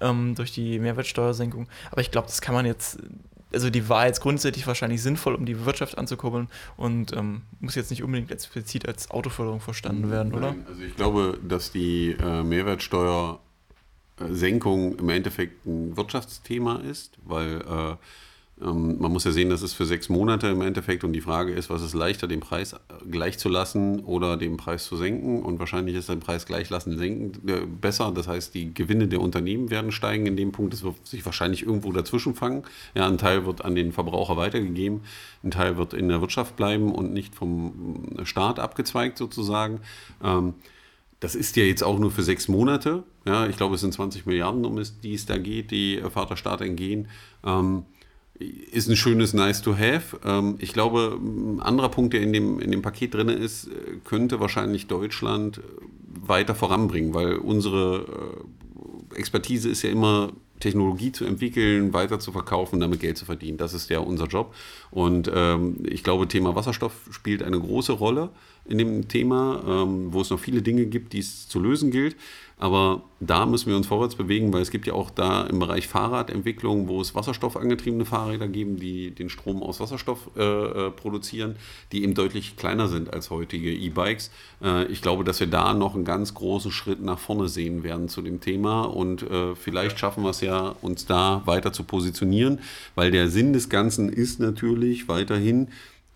ähm, 0.00 0.34
durch 0.36 0.52
die 0.52 0.78
Mehrwertsteuersenkung. 0.78 1.68
Aber 1.90 2.00
ich 2.00 2.10
glaube, 2.10 2.28
das 2.28 2.40
kann 2.40 2.54
man 2.54 2.64
jetzt, 2.64 2.98
also 3.52 3.68
die 3.68 3.90
war 3.90 4.06
jetzt 4.06 4.22
grundsätzlich 4.22 4.66
wahrscheinlich 4.66 5.02
sinnvoll, 5.02 5.34
um 5.34 5.44
die 5.44 5.66
Wirtschaft 5.66 5.98
anzukurbeln 5.98 6.48
und 6.78 7.14
ähm, 7.14 7.42
muss 7.60 7.74
jetzt 7.74 7.90
nicht 7.90 8.02
unbedingt 8.02 8.30
explizit 8.30 8.88
als 8.88 9.10
Autoförderung 9.10 9.60
verstanden 9.60 10.10
werden, 10.10 10.32
oder? 10.32 10.52
Nein, 10.52 10.64
also 10.66 10.80
ich 10.80 10.96
glaube, 10.96 11.38
dass 11.46 11.72
die 11.72 12.12
äh, 12.12 12.42
Mehrwertsteuersenkung 14.20 14.98
im 14.98 15.08
Endeffekt 15.08 15.66
ein 15.66 15.96
Wirtschaftsthema 15.96 16.76
ist, 16.76 17.18
weil 17.24 17.60
äh, 17.60 17.96
ähm, 18.62 18.98
man 18.98 19.10
muss 19.12 19.24
ja 19.24 19.30
sehen, 19.30 19.48
das 19.48 19.62
ist 19.62 19.72
für 19.72 19.86
sechs 19.86 20.08
Monate 20.08 20.48
im 20.48 20.60
Endeffekt 20.60 21.02
und 21.04 21.12
die 21.14 21.22
Frage 21.22 21.52
ist, 21.52 21.70
was 21.70 21.82
ist 21.82 21.94
leichter, 21.94 22.28
den 22.28 22.40
Preis 22.40 22.76
gleich 23.10 23.38
zu 23.38 23.48
lassen 23.48 24.00
oder 24.00 24.36
den 24.36 24.58
Preis 24.58 24.84
zu 24.84 24.96
senken 24.96 25.42
und 25.42 25.58
wahrscheinlich 25.58 25.96
ist 25.96 26.08
den 26.08 26.20
Preis 26.20 26.44
gleich 26.46 26.68
lassen, 26.68 26.98
senken 26.98 27.48
äh, 27.48 27.60
besser. 27.66 28.12
Das 28.14 28.28
heißt, 28.28 28.54
die 28.54 28.74
Gewinne 28.74 29.08
der 29.08 29.20
Unternehmen 29.20 29.70
werden 29.70 29.92
steigen 29.92 30.26
in 30.26 30.36
dem 30.36 30.52
Punkt. 30.52 30.74
Es 30.74 30.82
wird 30.82 31.06
sich 31.06 31.24
wahrscheinlich 31.24 31.64
irgendwo 31.64 31.92
dazwischen 31.92 32.34
fangen. 32.34 32.64
Ja, 32.94 33.06
ein 33.06 33.18
Teil 33.18 33.46
wird 33.46 33.64
an 33.64 33.74
den 33.74 33.92
Verbraucher 33.92 34.36
weitergegeben, 34.36 35.00
ein 35.42 35.50
Teil 35.50 35.76
wird 35.76 35.94
in 35.94 36.08
der 36.08 36.20
Wirtschaft 36.20 36.56
bleiben 36.56 36.94
und 36.94 37.12
nicht 37.12 37.34
vom 37.34 38.04
Staat 38.24 38.58
abgezweigt 38.58 39.16
sozusagen. 39.16 39.80
Ähm, 40.22 40.54
das 41.20 41.34
ist 41.34 41.56
ja 41.56 41.64
jetzt 41.64 41.82
auch 41.82 41.98
nur 41.98 42.10
für 42.10 42.22
sechs 42.22 42.48
Monate. 42.48 43.04
Ja, 43.26 43.46
ich 43.46 43.56
glaube, 43.56 43.74
es 43.74 43.82
sind 43.82 43.92
20 43.92 44.26
Milliarden, 44.26 44.64
um 44.64 44.78
es, 44.78 45.00
die 45.00 45.14
es 45.14 45.26
da 45.26 45.36
geht, 45.36 45.70
die 45.70 46.02
Vaterstaat 46.10 46.62
entgehen. 46.62 47.08
Ähm, 47.44 47.84
ist 48.72 48.88
ein 48.88 48.96
schönes 48.96 49.34
Nice 49.34 49.60
to 49.60 49.76
Have. 49.76 50.18
Ähm, 50.24 50.56
ich 50.58 50.72
glaube, 50.72 51.18
ein 51.20 51.60
anderer 51.60 51.90
Punkt, 51.90 52.14
der 52.14 52.22
in 52.22 52.32
dem, 52.32 52.58
in 52.58 52.70
dem 52.70 52.80
Paket 52.80 53.14
drin 53.14 53.28
ist, 53.28 53.66
äh, 53.68 53.98
könnte 54.04 54.40
wahrscheinlich 54.40 54.86
Deutschland 54.86 55.58
äh, 55.58 55.62
weiter 56.26 56.54
voranbringen, 56.54 57.12
weil 57.12 57.36
unsere 57.36 58.42
äh, 59.12 59.18
Expertise 59.18 59.68
ist 59.68 59.82
ja 59.82 59.90
immer, 59.90 60.32
Technologie 60.60 61.12
zu 61.12 61.24
entwickeln, 61.24 61.92
weiter 61.92 62.20
zu 62.20 62.32
verkaufen, 62.32 62.80
damit 62.80 63.00
Geld 63.00 63.18
zu 63.18 63.24
verdienen. 63.24 63.58
Das 63.58 63.74
ist 63.74 63.90
ja 63.90 63.98
unser 63.98 64.26
Job. 64.26 64.54
Und 64.90 65.30
ähm, 65.34 65.78
ich 65.84 66.04
glaube, 66.04 66.28
Thema 66.28 66.54
Wasserstoff 66.54 66.92
spielt 67.10 67.42
eine 67.42 67.58
große 67.58 67.92
Rolle 67.92 68.30
in 68.66 68.78
dem 68.78 69.08
Thema, 69.08 69.62
ähm, 69.66 70.12
wo 70.12 70.20
es 70.20 70.30
noch 70.30 70.38
viele 70.38 70.62
Dinge 70.62 70.86
gibt, 70.86 71.12
die 71.12 71.18
es 71.18 71.48
zu 71.48 71.58
lösen 71.58 71.90
gilt. 71.90 72.16
Aber 72.60 73.00
da 73.20 73.46
müssen 73.46 73.70
wir 73.70 73.76
uns 73.76 73.86
vorwärts 73.86 74.16
bewegen, 74.16 74.52
weil 74.52 74.60
es 74.60 74.70
gibt 74.70 74.86
ja 74.86 74.92
auch 74.92 75.08
da 75.08 75.44
im 75.44 75.58
Bereich 75.58 75.88
Fahrradentwicklung, 75.88 76.88
wo 76.88 77.00
es 77.00 77.14
wasserstoffangetriebene 77.14 78.04
Fahrräder 78.04 78.48
geben, 78.48 78.76
die 78.76 79.12
den 79.12 79.30
Strom 79.30 79.62
aus 79.62 79.80
Wasserstoff 79.80 80.28
äh, 80.36 80.42
äh, 80.42 80.90
produzieren, 80.90 81.56
die 81.90 82.02
eben 82.02 82.12
deutlich 82.12 82.58
kleiner 82.58 82.88
sind 82.88 83.14
als 83.14 83.30
heutige 83.30 83.72
E-Bikes. 83.72 84.30
Äh, 84.62 84.84
ich 84.92 85.00
glaube, 85.00 85.24
dass 85.24 85.40
wir 85.40 85.46
da 85.46 85.72
noch 85.72 85.94
einen 85.94 86.04
ganz 86.04 86.34
großen 86.34 86.70
Schritt 86.70 87.00
nach 87.02 87.18
vorne 87.18 87.48
sehen 87.48 87.82
werden 87.82 88.10
zu 88.10 88.20
dem 88.20 88.42
Thema 88.42 88.82
und 88.82 89.22
äh, 89.22 89.54
vielleicht 89.54 89.98
schaffen 89.98 90.22
wir 90.22 90.30
es 90.30 90.42
ja, 90.42 90.74
uns 90.82 91.06
da 91.06 91.40
weiter 91.46 91.72
zu 91.72 91.84
positionieren, 91.84 92.58
weil 92.94 93.10
der 93.10 93.30
Sinn 93.30 93.54
des 93.54 93.70
Ganzen 93.70 94.10
ist 94.10 94.38
natürlich 94.38 95.08
weiterhin, 95.08 95.68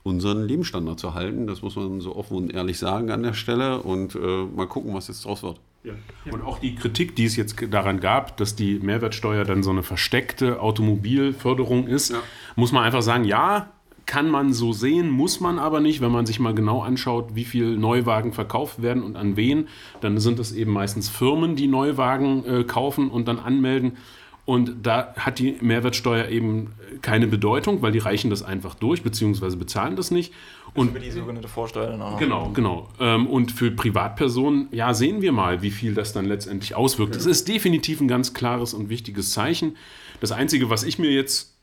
unseren 0.02 0.46
Lebensstandard 0.46 1.00
zu 1.00 1.14
halten. 1.14 1.46
Das 1.46 1.62
muss 1.62 1.76
man 1.76 2.02
so 2.02 2.14
offen 2.14 2.36
und 2.36 2.52
ehrlich 2.52 2.78
sagen 2.78 3.10
an 3.10 3.22
der 3.22 3.32
Stelle 3.32 3.80
und 3.80 4.14
äh, 4.14 4.44
mal 4.54 4.66
gucken, 4.66 4.92
was 4.92 5.08
jetzt 5.08 5.24
draus 5.24 5.42
wird. 5.42 5.58
Ja. 5.84 5.92
Und 6.32 6.42
auch 6.42 6.58
die 6.58 6.74
Kritik, 6.74 7.14
die 7.14 7.26
es 7.26 7.36
jetzt 7.36 7.56
daran 7.70 8.00
gab, 8.00 8.38
dass 8.38 8.56
die 8.56 8.78
Mehrwertsteuer 8.78 9.44
dann 9.44 9.62
so 9.62 9.70
eine 9.70 9.82
versteckte 9.82 10.60
Automobilförderung 10.60 11.86
ist, 11.86 12.10
ja. 12.10 12.22
muss 12.56 12.72
man 12.72 12.84
einfach 12.84 13.02
sagen, 13.02 13.24
ja, 13.24 13.68
kann 14.06 14.30
man 14.30 14.52
so 14.52 14.72
sehen, 14.72 15.10
muss 15.10 15.40
man 15.40 15.58
aber 15.58 15.80
nicht, 15.80 16.00
wenn 16.00 16.12
man 16.12 16.26
sich 16.26 16.38
mal 16.38 16.54
genau 16.54 16.82
anschaut, 16.82 17.34
wie 17.34 17.44
viele 17.44 17.76
Neuwagen 17.76 18.32
verkauft 18.32 18.82
werden 18.82 19.02
und 19.02 19.16
an 19.16 19.36
wen, 19.36 19.68
dann 20.00 20.18
sind 20.18 20.38
es 20.38 20.52
eben 20.52 20.72
meistens 20.72 21.08
Firmen, 21.08 21.56
die 21.56 21.66
Neuwagen 21.66 22.44
äh, 22.44 22.64
kaufen 22.64 23.10
und 23.10 23.28
dann 23.28 23.38
anmelden. 23.38 23.96
Und 24.46 24.86
da 24.86 25.14
hat 25.16 25.38
die 25.38 25.56
Mehrwertsteuer 25.60 26.28
eben 26.28 26.72
keine 27.00 27.26
Bedeutung, 27.26 27.80
weil 27.80 27.92
die 27.92 27.98
reichen 27.98 28.28
das 28.28 28.42
einfach 28.42 28.74
durch, 28.74 29.02
beziehungsweise 29.02 29.56
bezahlen 29.56 29.96
das 29.96 30.10
nicht. 30.10 30.34
Und 30.74 30.88
über 30.88 31.00
die 31.00 31.10
sogenannte 31.10 31.48
Vorsteuer 31.48 31.86
dann 31.86 32.02
auch. 32.02 32.18
Genau, 32.18 32.50
genau. 32.52 32.88
Ähm, 33.00 33.26
und 33.26 33.52
für 33.52 33.70
Privatpersonen, 33.70 34.68
ja, 34.70 34.92
sehen 34.92 35.22
wir 35.22 35.32
mal, 35.32 35.62
wie 35.62 35.70
viel 35.70 35.94
das 35.94 36.12
dann 36.12 36.26
letztendlich 36.26 36.74
auswirkt. 36.74 37.16
Es 37.16 37.26
ist 37.26 37.48
definitiv 37.48 38.00
ein 38.00 38.08
ganz 38.08 38.34
klares 38.34 38.74
und 38.74 38.90
wichtiges 38.90 39.30
Zeichen. 39.30 39.76
Das 40.20 40.32
Einzige, 40.32 40.68
was 40.68 40.82
ich 40.82 40.98
mir 40.98 41.10
jetzt 41.10 41.54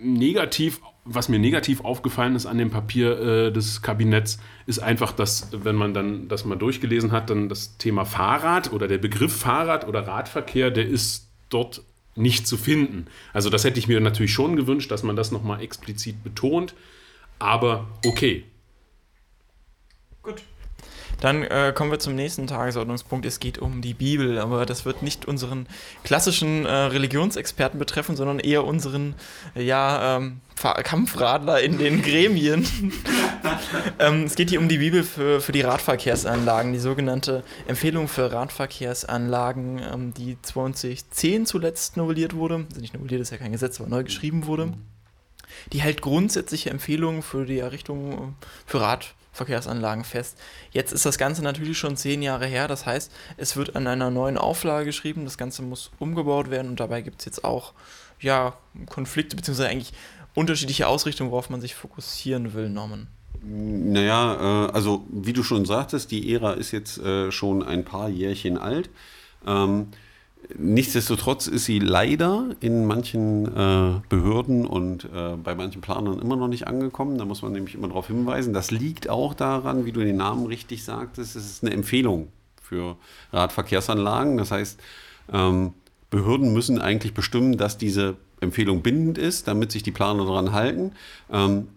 negativ, 0.00 0.80
was 1.04 1.28
mir 1.28 1.38
negativ 1.38 1.84
aufgefallen 1.84 2.36
ist 2.36 2.46
an 2.46 2.58
dem 2.58 2.70
Papier 2.70 3.18
äh, 3.18 3.52
des 3.52 3.82
Kabinetts, 3.82 4.38
ist 4.66 4.78
einfach, 4.78 5.12
dass, 5.12 5.48
wenn 5.52 5.74
man 5.74 5.94
dann 5.94 6.28
das 6.28 6.44
mal 6.44 6.56
durchgelesen 6.56 7.10
hat, 7.12 7.30
dann 7.30 7.48
das 7.48 7.76
Thema 7.78 8.04
Fahrrad 8.04 8.72
oder 8.72 8.86
der 8.86 8.98
Begriff 8.98 9.34
Fahrrad 9.34 9.88
oder 9.88 10.06
Radverkehr, 10.06 10.70
der 10.70 10.86
ist 10.86 11.29
dort 11.50 11.82
nicht 12.16 12.46
zu 12.46 12.56
finden. 12.56 13.06
Also 13.32 13.50
das 13.50 13.64
hätte 13.64 13.78
ich 13.78 13.88
mir 13.88 14.00
natürlich 14.00 14.32
schon 14.32 14.56
gewünscht, 14.56 14.90
dass 14.90 15.02
man 15.02 15.16
das 15.16 15.30
nochmal 15.30 15.60
explizit 15.62 16.22
betont. 16.24 16.74
Aber 17.38 17.86
okay. 18.04 18.44
Gut. 20.22 20.42
Dann 21.20 21.42
äh, 21.42 21.72
kommen 21.74 21.90
wir 21.90 21.98
zum 21.98 22.14
nächsten 22.14 22.46
Tagesordnungspunkt. 22.46 23.26
Es 23.26 23.40
geht 23.40 23.58
um 23.58 23.82
die 23.82 23.94
Bibel, 23.94 24.38
aber 24.38 24.64
das 24.64 24.84
wird 24.84 25.02
nicht 25.02 25.26
unseren 25.26 25.66
klassischen 26.02 26.64
äh, 26.64 26.70
Religionsexperten 26.70 27.78
betreffen, 27.78 28.16
sondern 28.16 28.38
eher 28.38 28.64
unseren 28.64 29.14
äh, 29.54 29.62
ja, 29.62 30.16
ähm, 30.16 30.40
Kampfradler 30.56 31.60
in 31.60 31.78
den 31.78 32.02
Gremien. 32.02 32.66
ähm, 33.98 34.24
es 34.24 34.34
geht 34.34 34.48
hier 34.50 34.60
um 34.60 34.68
die 34.68 34.78
Bibel 34.78 35.02
für, 35.02 35.40
für 35.40 35.52
die 35.52 35.60
Radverkehrsanlagen, 35.60 36.72
die 36.72 36.78
sogenannte 36.78 37.44
Empfehlung 37.66 38.08
für 38.08 38.32
Radverkehrsanlagen, 38.32 39.80
ähm, 39.92 40.14
die 40.14 40.38
2010 40.40 41.44
zuletzt 41.44 41.98
novelliert 41.98 42.34
wurde. 42.34 42.66
Also 42.70 42.80
nicht 42.80 42.94
novelliert 42.94 43.20
ist 43.20 43.30
ja 43.30 43.36
kein 43.36 43.52
Gesetz, 43.52 43.78
aber 43.78 43.90
neu 43.90 44.04
geschrieben 44.04 44.46
wurde. 44.46 44.72
Die 45.72 45.82
hält 45.82 46.00
grundsätzliche 46.00 46.70
Empfehlungen 46.70 47.22
für 47.22 47.44
die 47.44 47.58
Errichtung 47.58 48.12
äh, 48.12 48.46
für 48.64 48.80
Radverkehrsanlagen 48.80 49.19
Verkehrsanlagen 49.32 50.04
fest. 50.04 50.36
Jetzt 50.72 50.92
ist 50.92 51.06
das 51.06 51.18
Ganze 51.18 51.42
natürlich 51.42 51.78
schon 51.78 51.96
zehn 51.96 52.22
Jahre 52.22 52.46
her, 52.46 52.68
das 52.68 52.86
heißt, 52.86 53.12
es 53.36 53.56
wird 53.56 53.76
an 53.76 53.86
einer 53.86 54.10
neuen 54.10 54.38
Auflage 54.38 54.86
geschrieben, 54.86 55.24
das 55.24 55.38
Ganze 55.38 55.62
muss 55.62 55.90
umgebaut 55.98 56.50
werden 56.50 56.68
und 56.70 56.80
dabei 56.80 57.02
gibt 57.02 57.20
es 57.20 57.26
jetzt 57.26 57.44
auch 57.44 57.72
ja, 58.20 58.54
Konflikte, 58.88 59.36
beziehungsweise 59.36 59.68
eigentlich 59.68 59.92
unterschiedliche 60.34 60.86
Ausrichtungen, 60.86 61.30
worauf 61.30 61.50
man 61.50 61.60
sich 61.60 61.74
fokussieren 61.74 62.54
will, 62.54 62.68
Norman. 62.68 63.08
Naja, 63.42 64.66
äh, 64.66 64.72
also 64.72 65.06
wie 65.10 65.32
du 65.32 65.42
schon 65.42 65.64
sagtest, 65.64 66.10
die 66.10 66.32
Ära 66.32 66.52
ist 66.52 66.72
jetzt 66.72 66.98
äh, 66.98 67.32
schon 67.32 67.62
ein 67.62 67.84
paar 67.84 68.08
Jährchen 68.08 68.58
alt. 68.58 68.90
Ähm, 69.46 69.88
Nichtsdestotrotz 70.58 71.46
ist 71.46 71.64
sie 71.64 71.78
leider 71.78 72.56
in 72.60 72.86
manchen 72.86 73.46
äh, 73.46 74.00
Behörden 74.08 74.66
und 74.66 75.04
äh, 75.04 75.36
bei 75.42 75.54
manchen 75.54 75.80
Planern 75.80 76.20
immer 76.20 76.36
noch 76.36 76.48
nicht 76.48 76.66
angekommen. 76.66 77.18
Da 77.18 77.24
muss 77.24 77.42
man 77.42 77.52
nämlich 77.52 77.74
immer 77.74 77.88
darauf 77.88 78.06
hinweisen. 78.06 78.52
Das 78.52 78.70
liegt 78.70 79.08
auch 79.08 79.34
daran, 79.34 79.84
wie 79.84 79.92
du 79.92 80.00
den 80.00 80.16
Namen 80.16 80.46
richtig 80.46 80.84
sagtest, 80.84 81.36
es 81.36 81.46
ist 81.46 81.64
eine 81.64 81.72
Empfehlung 81.72 82.28
für 82.62 82.96
Radverkehrsanlagen. 83.32 84.36
Das 84.38 84.50
heißt, 84.50 84.80
ähm, 85.32 85.74
Behörden 86.10 86.52
müssen 86.52 86.80
eigentlich 86.80 87.14
bestimmen, 87.14 87.56
dass 87.56 87.78
diese 87.78 88.16
Empfehlung 88.40 88.82
bindend 88.82 89.18
ist, 89.18 89.48
damit 89.48 89.70
sich 89.70 89.82
die 89.82 89.92
Planer 89.92 90.24
daran 90.24 90.52
halten. 90.52 90.92
Ähm, 91.30 91.68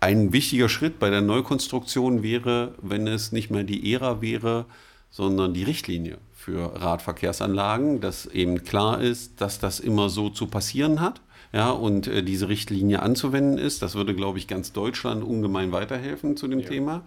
ein 0.00 0.32
wichtiger 0.32 0.68
Schritt 0.68 0.98
bei 0.98 1.10
der 1.10 1.20
Neukonstruktion 1.20 2.22
wäre, 2.22 2.74
wenn 2.80 3.06
es 3.06 3.32
nicht 3.32 3.50
mehr 3.50 3.64
die 3.64 3.92
Ära 3.92 4.20
wäre, 4.20 4.64
sondern 5.10 5.54
die 5.54 5.64
Richtlinie 5.64 6.18
für 6.40 6.80
Radverkehrsanlagen, 6.80 8.00
dass 8.00 8.24
eben 8.24 8.64
klar 8.64 9.02
ist, 9.02 9.42
dass 9.42 9.58
das 9.58 9.78
immer 9.78 10.08
so 10.08 10.30
zu 10.30 10.46
passieren 10.46 11.00
hat. 11.02 11.20
Ja, 11.52 11.70
und 11.70 12.06
äh, 12.06 12.22
diese 12.22 12.48
Richtlinie 12.48 13.02
anzuwenden 13.02 13.58
ist, 13.58 13.82
das 13.82 13.94
würde, 13.94 14.14
glaube 14.14 14.38
ich, 14.38 14.48
ganz 14.48 14.72
Deutschland 14.72 15.22
ungemein 15.22 15.70
weiterhelfen 15.70 16.38
zu 16.38 16.48
dem 16.48 16.60
ja. 16.60 16.68
Thema. 16.68 17.02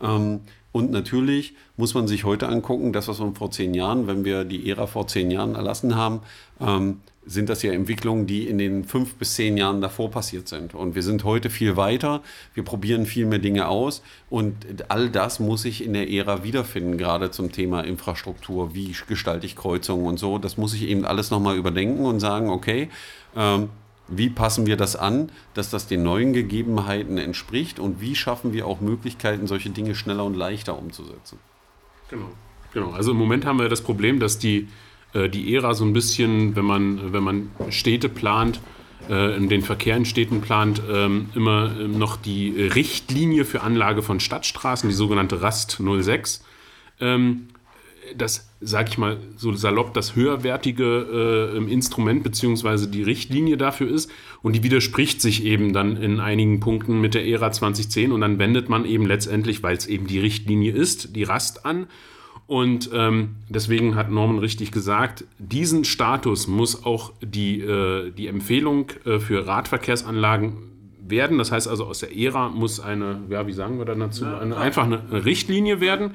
Ähm, 0.00 0.40
und 0.72 0.90
natürlich 0.90 1.54
muss 1.76 1.94
man 1.94 2.08
sich 2.08 2.24
heute 2.24 2.48
angucken, 2.48 2.92
das, 2.92 3.08
was 3.08 3.18
man 3.18 3.34
vor 3.34 3.50
zehn 3.50 3.74
Jahren, 3.74 4.06
wenn 4.06 4.24
wir 4.24 4.44
die 4.44 4.68
Ära 4.70 4.86
vor 4.86 5.06
zehn 5.06 5.30
Jahren 5.30 5.54
erlassen 5.54 5.94
haben, 5.94 6.20
ähm, 6.60 7.00
sind 7.24 7.48
das 7.48 7.62
ja 7.62 7.72
Entwicklungen, 7.72 8.26
die 8.26 8.48
in 8.48 8.58
den 8.58 8.84
fünf 8.84 9.14
bis 9.14 9.34
zehn 9.34 9.56
Jahren 9.56 9.80
davor 9.80 10.10
passiert 10.10 10.48
sind. 10.48 10.74
Und 10.74 10.94
wir 10.94 11.02
sind 11.02 11.22
heute 11.22 11.50
viel 11.50 11.76
weiter, 11.76 12.20
wir 12.54 12.64
probieren 12.64 13.06
viel 13.06 13.26
mehr 13.26 13.38
Dinge 13.38 13.68
aus 13.68 14.02
und 14.28 14.54
all 14.88 15.08
das 15.08 15.38
muss 15.38 15.62
sich 15.62 15.84
in 15.84 15.92
der 15.92 16.10
Ära 16.10 16.42
wiederfinden, 16.42 16.98
gerade 16.98 17.30
zum 17.30 17.52
Thema 17.52 17.82
Infrastruktur, 17.82 18.74
wie 18.74 18.92
gestalte 19.06 19.46
ich 19.46 19.54
Kreuzungen 19.54 20.06
und 20.06 20.18
so. 20.18 20.38
Das 20.38 20.56
muss 20.56 20.74
ich 20.74 20.82
eben 20.82 21.04
alles 21.04 21.30
nochmal 21.30 21.56
überdenken 21.56 22.04
und 22.04 22.18
sagen, 22.18 22.50
okay, 22.50 22.88
ähm, 23.36 23.68
wie 24.16 24.30
passen 24.30 24.66
wir 24.66 24.76
das 24.76 24.96
an, 24.96 25.30
dass 25.54 25.70
das 25.70 25.86
den 25.86 26.02
neuen 26.02 26.32
Gegebenheiten 26.32 27.18
entspricht 27.18 27.78
und 27.78 28.00
wie 28.00 28.14
schaffen 28.14 28.52
wir 28.52 28.66
auch 28.66 28.80
Möglichkeiten, 28.80 29.46
solche 29.46 29.70
Dinge 29.70 29.94
schneller 29.94 30.24
und 30.24 30.34
leichter 30.34 30.78
umzusetzen. 30.78 31.38
Genau. 32.08 32.30
Genau. 32.74 32.92
Also 32.92 33.10
im 33.10 33.18
Moment 33.18 33.44
haben 33.44 33.58
wir 33.58 33.68
das 33.68 33.82
Problem, 33.82 34.18
dass 34.18 34.38
die 34.38 34.68
äh, 35.14 35.28
die 35.28 35.54
Ära 35.54 35.74
so 35.74 35.84
ein 35.84 35.92
bisschen, 35.92 36.56
wenn 36.56 36.64
man, 36.64 37.12
wenn 37.12 37.22
man 37.22 37.50
Städte 37.70 38.08
plant, 38.08 38.60
äh, 39.08 39.38
den 39.40 39.62
Verkehr 39.62 39.96
in 39.96 40.04
Städten 40.04 40.40
plant, 40.40 40.82
ähm, 40.90 41.28
immer 41.34 41.74
ähm, 41.78 41.98
noch 41.98 42.16
die 42.16 42.50
Richtlinie 42.50 43.44
für 43.44 43.62
Anlage 43.62 44.02
von 44.02 44.20
Stadtstraßen, 44.20 44.88
die 44.88 44.94
sogenannte 44.94 45.42
RAST 45.42 45.80
06. 46.00 46.44
Ähm, 47.00 47.48
das, 48.16 48.50
sage 48.60 48.90
ich 48.90 48.98
mal 48.98 49.18
so 49.36 49.52
salopp, 49.52 49.94
das 49.94 50.16
höherwertige 50.16 51.54
äh, 51.54 51.72
Instrument 51.72 52.22
bzw. 52.22 52.86
die 52.86 53.02
Richtlinie 53.02 53.56
dafür 53.56 53.90
ist. 53.90 54.10
Und 54.42 54.54
die 54.54 54.62
widerspricht 54.62 55.20
sich 55.20 55.44
eben 55.44 55.72
dann 55.72 55.96
in 55.96 56.20
einigen 56.20 56.60
Punkten 56.60 57.00
mit 57.00 57.14
der 57.14 57.26
Ära 57.26 57.52
2010. 57.52 58.12
Und 58.12 58.20
dann 58.20 58.38
wendet 58.38 58.68
man 58.68 58.84
eben 58.84 59.06
letztendlich, 59.06 59.62
weil 59.62 59.76
es 59.76 59.86
eben 59.86 60.06
die 60.06 60.18
Richtlinie 60.18 60.72
ist, 60.72 61.16
die 61.16 61.24
Rast 61.24 61.64
an 61.66 61.86
und 62.52 62.90
ähm, 62.92 63.36
deswegen 63.48 63.94
hat 63.94 64.10
Norman 64.10 64.38
richtig 64.38 64.72
gesagt, 64.72 65.24
diesen 65.38 65.84
Status 65.84 66.48
muss 66.48 66.84
auch 66.84 67.12
die, 67.22 67.60
äh, 67.60 68.10
die 68.10 68.26
Empfehlung 68.26 68.90
äh, 69.06 69.20
für 69.20 69.46
Radverkehrsanlagen 69.46 70.58
werden. 71.00 71.38
Das 71.38 71.52
heißt 71.52 71.68
also, 71.68 71.86
aus 71.86 72.00
der 72.00 72.14
Ära 72.14 72.48
muss 72.48 72.78
eine, 72.78 73.22
ja, 73.30 73.46
wie 73.46 73.52
sagen 73.52 73.78
wir 73.78 73.84
dann 73.84 74.00
dazu, 74.00 74.26
eine, 74.26 74.56
einfach 74.56 74.84
eine 74.84 75.24
Richtlinie 75.24 75.80
werden. 75.80 76.14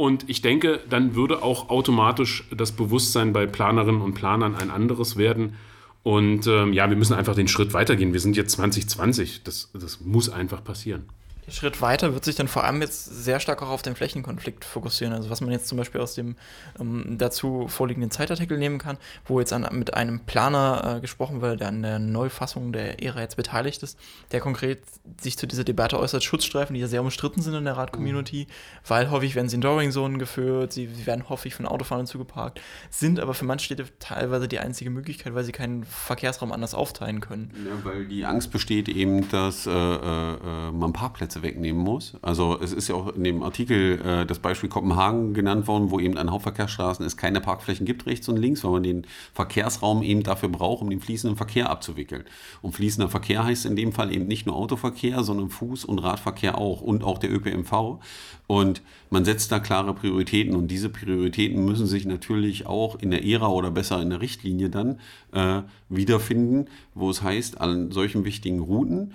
Und 0.00 0.30
ich 0.30 0.40
denke, 0.40 0.80
dann 0.88 1.14
würde 1.14 1.42
auch 1.42 1.68
automatisch 1.68 2.48
das 2.56 2.72
Bewusstsein 2.72 3.34
bei 3.34 3.44
Planerinnen 3.44 4.00
und 4.00 4.14
Planern 4.14 4.54
ein 4.54 4.70
anderes 4.70 5.18
werden. 5.18 5.56
Und 6.02 6.46
ähm, 6.46 6.72
ja, 6.72 6.88
wir 6.88 6.96
müssen 6.96 7.12
einfach 7.12 7.34
den 7.34 7.48
Schritt 7.48 7.74
weitergehen. 7.74 8.14
Wir 8.14 8.20
sind 8.20 8.34
jetzt 8.34 8.52
2020. 8.52 9.42
Das, 9.42 9.70
das 9.74 10.00
muss 10.00 10.30
einfach 10.30 10.64
passieren. 10.64 11.04
Schritt 11.48 11.80
weiter 11.80 12.14
wird 12.14 12.24
sich 12.24 12.36
dann 12.36 12.48
vor 12.48 12.64
allem 12.64 12.80
jetzt 12.80 13.04
sehr 13.04 13.40
stark 13.40 13.62
auch 13.62 13.68
auf 13.68 13.82
den 13.82 13.96
Flächenkonflikt 13.96 14.64
fokussieren. 14.64 15.14
Also 15.14 15.30
was 15.30 15.40
man 15.40 15.50
jetzt 15.50 15.68
zum 15.68 15.78
Beispiel 15.78 16.00
aus 16.00 16.14
dem 16.14 16.36
ähm, 16.78 17.16
dazu 17.18 17.66
vorliegenden 17.68 18.10
Zeitartikel 18.10 18.58
nehmen 18.58 18.78
kann, 18.78 18.98
wo 19.26 19.40
jetzt 19.40 19.52
an, 19.52 19.66
mit 19.72 19.94
einem 19.94 20.20
Planer 20.20 20.96
äh, 20.96 21.00
gesprochen 21.00 21.40
wird, 21.40 21.60
der 21.60 21.68
an 21.68 21.82
der 21.82 21.98
Neufassung 21.98 22.72
der 22.72 23.02
Ära 23.02 23.20
jetzt 23.20 23.36
beteiligt 23.36 23.82
ist, 23.82 23.98
der 24.32 24.40
konkret 24.40 24.82
sich 25.20 25.38
zu 25.38 25.46
dieser 25.46 25.64
Debatte 25.64 25.98
äußert, 25.98 26.22
Schutzstreifen, 26.22 26.74
die 26.74 26.80
ja 26.80 26.88
sehr 26.88 27.02
umstritten 27.02 27.42
sind 27.42 27.54
in 27.54 27.64
der 27.64 27.76
Rad-Community, 27.76 28.46
mhm. 28.48 28.52
weil 28.86 29.10
häufig 29.10 29.34
werden 29.34 29.48
sie 29.48 29.56
in 29.56 29.60
Doring-Zonen 29.60 30.18
geführt, 30.18 30.72
sie, 30.72 30.86
sie, 30.86 31.06
werden 31.06 31.28
häufig 31.28 31.54
von 31.54 31.66
Autofahrern 31.66 32.06
zugeparkt, 32.06 32.60
sind 32.90 33.20
aber 33.20 33.34
für 33.34 33.44
manche 33.44 33.66
Städte 33.66 33.86
teilweise 33.98 34.48
die 34.48 34.58
einzige 34.58 34.90
Möglichkeit, 34.90 35.34
weil 35.34 35.44
sie 35.44 35.52
keinen 35.52 35.84
Verkehrsraum 35.84 36.52
anders 36.52 36.74
aufteilen 36.74 37.20
können. 37.20 37.52
Ja, 37.66 37.84
weil 37.84 38.06
die 38.06 38.24
Angst 38.24 38.50
besteht 38.50 38.88
eben, 38.88 39.28
dass 39.30 39.66
äh, 39.66 39.70
äh, 39.70 40.70
man 40.72 40.92
Parkplätze 40.92 41.29
Parkplätze 41.30 41.42
wegnehmen 41.42 41.82
muss. 41.82 42.14
Also 42.22 42.58
es 42.60 42.72
ist 42.72 42.88
ja 42.88 42.94
auch 42.94 43.14
in 43.14 43.24
dem 43.24 43.42
Artikel 43.42 44.00
äh, 44.00 44.26
das 44.26 44.38
Beispiel 44.38 44.68
Kopenhagen 44.68 45.34
genannt 45.34 45.66
worden, 45.66 45.90
wo 45.90 46.00
eben 46.00 46.16
an 46.18 46.30
Hauptverkehrsstraßen 46.30 47.04
es 47.04 47.16
keine 47.16 47.40
Parkflächen 47.40 47.86
gibt 47.86 48.06
rechts 48.06 48.28
und 48.28 48.36
links, 48.36 48.64
weil 48.64 48.72
man 48.72 48.82
den 48.82 49.06
Verkehrsraum 49.32 50.02
eben 50.02 50.22
dafür 50.22 50.48
braucht, 50.48 50.82
um 50.82 50.90
den 50.90 51.00
fließenden 51.00 51.36
Verkehr 51.36 51.70
abzuwickeln. 51.70 52.24
Und 52.62 52.72
fließender 52.72 53.08
Verkehr 53.08 53.44
heißt 53.44 53.66
in 53.66 53.76
dem 53.76 53.92
Fall 53.92 54.12
eben 54.12 54.26
nicht 54.26 54.46
nur 54.46 54.56
Autoverkehr, 54.56 55.22
sondern 55.22 55.48
Fuß- 55.48 55.86
und 55.86 55.98
Radverkehr 56.00 56.58
auch 56.58 56.80
und 56.80 57.04
auch 57.04 57.18
der 57.18 57.32
ÖPNV. 57.32 58.00
Und 58.46 58.82
man 59.10 59.24
setzt 59.24 59.52
da 59.52 59.60
klare 59.60 59.94
Prioritäten 59.94 60.56
und 60.56 60.68
diese 60.68 60.88
Prioritäten 60.88 61.64
müssen 61.64 61.86
sich 61.86 62.04
natürlich 62.04 62.66
auch 62.66 62.96
in 63.00 63.10
der 63.10 63.24
Ära 63.24 63.48
oder 63.48 63.70
besser 63.70 64.00
in 64.02 64.10
der 64.10 64.20
Richtlinie 64.20 64.70
dann 64.70 64.98
äh, 65.32 65.62
wiederfinden, 65.88 66.66
wo 66.94 67.10
es 67.10 67.22
heißt, 67.22 67.60
an 67.60 67.90
solchen 67.90 68.24
wichtigen 68.24 68.60
Routen 68.60 69.14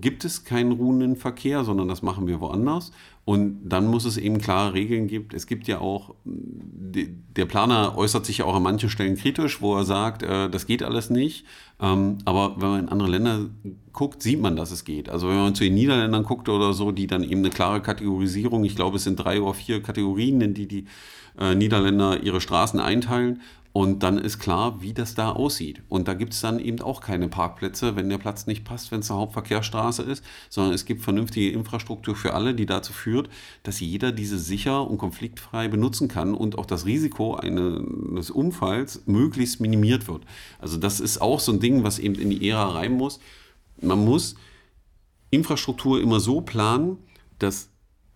gibt 0.00 0.24
es 0.24 0.44
keinen 0.44 0.72
ruhenden 0.72 1.16
Verkehr, 1.16 1.64
sondern 1.64 1.88
das 1.88 2.02
machen 2.02 2.26
wir 2.26 2.40
woanders. 2.40 2.92
Und 3.24 3.60
dann 3.68 3.86
muss 3.86 4.04
es 4.04 4.18
eben 4.18 4.38
klare 4.38 4.74
Regeln 4.74 5.06
geben. 5.06 5.28
Es 5.32 5.46
gibt 5.46 5.66
ja 5.66 5.78
auch, 5.78 6.14
der 6.24 7.46
Planer 7.46 7.96
äußert 7.96 8.26
sich 8.26 8.38
ja 8.38 8.44
auch 8.44 8.54
an 8.54 8.62
manchen 8.62 8.90
Stellen 8.90 9.16
kritisch, 9.16 9.62
wo 9.62 9.76
er 9.76 9.84
sagt, 9.84 10.22
äh, 10.22 10.50
das 10.50 10.66
geht 10.66 10.82
alles 10.82 11.08
nicht. 11.08 11.46
Ähm, 11.80 12.18
aber 12.24 12.56
wenn 12.60 12.68
man 12.68 12.80
in 12.80 12.88
andere 12.88 13.08
Länder 13.08 13.46
guckt, 13.92 14.22
sieht 14.22 14.40
man, 14.40 14.56
dass 14.56 14.70
es 14.70 14.84
geht. 14.84 15.08
Also 15.08 15.28
wenn 15.28 15.36
man 15.36 15.54
zu 15.54 15.64
den 15.64 15.74
Niederländern 15.74 16.24
guckt 16.24 16.48
oder 16.48 16.74
so, 16.74 16.92
die 16.92 17.06
dann 17.06 17.22
eben 17.22 17.40
eine 17.40 17.50
klare 17.50 17.80
Kategorisierung, 17.80 18.64
ich 18.64 18.76
glaube, 18.76 18.96
es 18.96 19.04
sind 19.04 19.16
drei 19.16 19.40
oder 19.40 19.54
vier 19.54 19.82
Kategorien, 19.82 20.40
in 20.40 20.52
die 20.52 20.68
die 20.68 20.84
äh, 21.38 21.54
Niederländer 21.54 22.22
ihre 22.22 22.40
Straßen 22.40 22.78
einteilen. 22.78 23.40
Und 23.76 24.04
dann 24.04 24.18
ist 24.18 24.38
klar, 24.38 24.80
wie 24.82 24.94
das 24.94 25.16
da 25.16 25.32
aussieht. 25.32 25.82
Und 25.88 26.06
da 26.06 26.14
gibt 26.14 26.32
es 26.32 26.40
dann 26.40 26.60
eben 26.60 26.80
auch 26.80 27.00
keine 27.00 27.26
Parkplätze, 27.26 27.96
wenn 27.96 28.08
der 28.08 28.18
Platz 28.18 28.46
nicht 28.46 28.64
passt, 28.64 28.92
wenn 28.92 29.00
es 29.00 29.10
eine 29.10 29.18
Hauptverkehrsstraße 29.18 30.04
ist, 30.04 30.24
sondern 30.48 30.74
es 30.74 30.84
gibt 30.84 31.02
vernünftige 31.02 31.50
Infrastruktur 31.50 32.14
für 32.14 32.34
alle, 32.34 32.54
die 32.54 32.66
dazu 32.66 32.92
führt, 32.92 33.28
dass 33.64 33.80
jeder 33.80 34.12
diese 34.12 34.38
sicher 34.38 34.88
und 34.88 34.98
konfliktfrei 34.98 35.66
benutzen 35.66 36.06
kann 36.06 36.34
und 36.34 36.56
auch 36.56 36.66
das 36.66 36.86
Risiko 36.86 37.34
eines 37.34 38.30
Unfalls 38.30 39.02
möglichst 39.06 39.58
minimiert 39.58 40.06
wird. 40.06 40.22
Also 40.60 40.76
das 40.76 41.00
ist 41.00 41.20
auch 41.20 41.40
so 41.40 41.50
ein 41.50 41.58
Ding, 41.58 41.82
was 41.82 41.98
eben 41.98 42.14
in 42.14 42.30
die 42.30 42.48
Ära 42.48 42.74
rein 42.74 42.92
muss. 42.92 43.18
Man 43.82 44.04
muss 44.04 44.36
Infrastruktur 45.30 46.00
immer 46.00 46.20
so 46.20 46.42
planen, 46.42 46.98
dass 47.40 47.70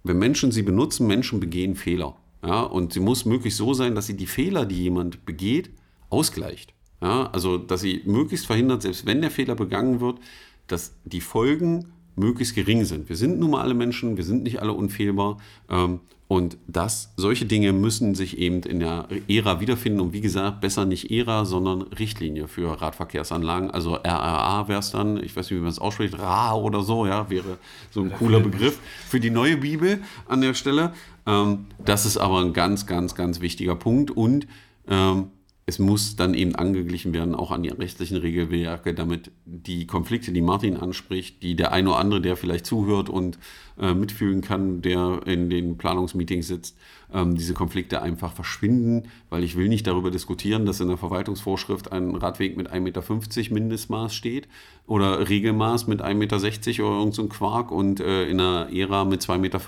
wenn 0.05 0.21
Menschen 0.21 0.53
sie 0.53 0.63
benutzen, 0.63 1.09
Menschen 1.09 1.41
begehen 1.41 1.75
Fehler. 1.75 2.17
Ja, 2.43 2.63
und 2.63 2.93
sie 2.93 3.01
muss 3.01 3.25
möglichst 3.25 3.59
so 3.59 3.75
sein, 3.75 3.95
dass 3.95 4.07
sie 4.07 4.17
die 4.17 4.27
Fehler, 4.27 4.65
die 4.65 4.83
jemand 4.83 5.25
begeht, 5.25 5.71
ausgleicht. 6.09 6.73
Ja, 7.01 7.31
also, 7.31 7.59
dass 7.59 7.81
sie 7.81 8.03
möglichst 8.07 8.47
verhindert, 8.47 8.83
selbst 8.83 9.07
wenn 9.07 9.21
der 9.21 9.31
Fehler 9.31 9.55
begangen 9.55 10.01
wird, 10.01 10.21
dass 10.67 10.95
die 11.05 11.21
Folgen 11.21 11.93
möglichst 12.19 12.55
gering 12.55 12.85
sind. 12.85 13.09
Wir 13.09 13.17
sind 13.17 13.39
nun 13.39 13.53
mal 13.53 13.63
alle 13.63 13.75
Menschen, 13.75 14.17
wir 14.17 14.25
sind 14.25 14.43
nicht 14.43 14.61
alle 14.61 14.73
unfehlbar. 14.73 15.39
Ähm, 15.69 16.01
und 16.29 16.59
das, 16.67 17.15
solche 17.17 17.47
Dinge 17.47 17.73
müssen 17.73 18.15
sich 18.15 18.37
eben 18.37 18.63
in 18.63 18.81
der 18.81 19.09
Ära 19.29 19.61
wiederfinden. 19.61 20.01
Und 20.01 20.13
wie 20.13 20.21
gesagt, 20.21 20.61
besser 20.61 20.85
nicht 20.85 21.11
Ära, 21.11 21.47
sondern 21.47 21.83
Richtlinie 21.83 22.49
für 22.49 22.83
Radverkehrsanlagen. 22.83 23.71
Also 23.71 23.95
RRA 23.95 24.69
wäre 24.69 24.81
es 24.81 24.91
dann, 24.91 25.17
ich 25.17 25.35
weiß 25.35 25.47
nicht, 25.51 25.59
wie 25.59 25.63
man 25.63 25.71
es 25.71 25.79
ausspricht, 25.79 26.19
RA 26.19 26.55
oder 26.55 26.83
so, 26.83 27.07
ja, 27.07 27.31
wäre 27.31 27.57
so 27.91 28.03
ein 28.03 28.13
cooler 28.13 28.41
Begriff 28.41 28.79
für 29.09 29.21
die 29.21 29.31
neue 29.31 29.57
Bibel 29.57 30.03
an 30.27 30.43
der 30.43 30.53
Stelle. 30.53 30.93
Ähm, 31.27 31.65
das 31.83 32.05
ist 32.05 32.19
aber 32.19 32.41
ein 32.41 32.53
ganz, 32.53 32.85
ganz, 32.85 33.15
ganz 33.15 33.41
wichtiger 33.41 33.75
Punkt. 33.75 34.11
Und 34.11 34.47
ähm, 34.87 35.29
es 35.69 35.79
muss 35.79 36.17
dann 36.17 36.33
eben 36.33 36.55
angeglichen 36.55 37.13
werden, 37.13 37.35
auch 37.35 37.51
an 37.51 37.63
die 37.63 37.69
rechtlichen 37.69 38.17
Regelwerke, 38.17 38.95
damit 38.95 39.31
die 39.45 39.87
Konflikte, 39.87 40.33
die 40.33 40.41
Martin 40.41 40.79
anspricht, 40.79 41.43
die 41.43 41.57
der 41.57 41.73
eine 41.73 41.91
oder 41.91 41.99
andere, 41.99 42.21
der 42.23 42.37
vielleicht 42.39 42.65
zuhört 42.65 43.11
und 43.11 43.39
äh, 43.79 43.93
mitfühlen 43.93 44.41
kann, 44.41 44.81
der 44.81 45.21
in 45.27 45.51
den 45.51 45.77
Planungsmeetings 45.77 46.49
sitzt, 46.49 46.79
ähm, 47.13 47.35
diese 47.35 47.53
Konflikte 47.53 48.01
einfach 48.01 48.33
verschwinden, 48.33 49.11
weil 49.29 49.45
ich 49.45 49.57
will 49.57 49.69
nicht 49.69 49.87
darüber 49.87 50.11
diskutieren, 50.11 50.65
dass 50.65 50.81
in 50.81 50.89
der 50.89 50.97
Verwaltungsvorschrift 50.97 51.93
ein 51.93 52.15
Radweg 52.17 52.57
mit 52.57 52.73
1,50 52.73 52.81
Meter 52.81 53.55
Mindestmaß 53.55 54.15
steht 54.15 54.49
oder 54.87 55.29
Regelmaß 55.29 55.87
mit 55.87 56.01
1,60 56.01 56.15
Meter 56.15 56.37
oder 56.39 56.97
irgendein 56.97 57.13
so 57.13 57.27
Quark 57.27 57.73
und 57.73 58.01
äh, 58.01 58.27
in 58.27 58.41
einer 58.41 58.73
Ära 58.73 59.05
mit 59.05 59.21
2,50 59.21 59.39
Meter. 59.39 59.61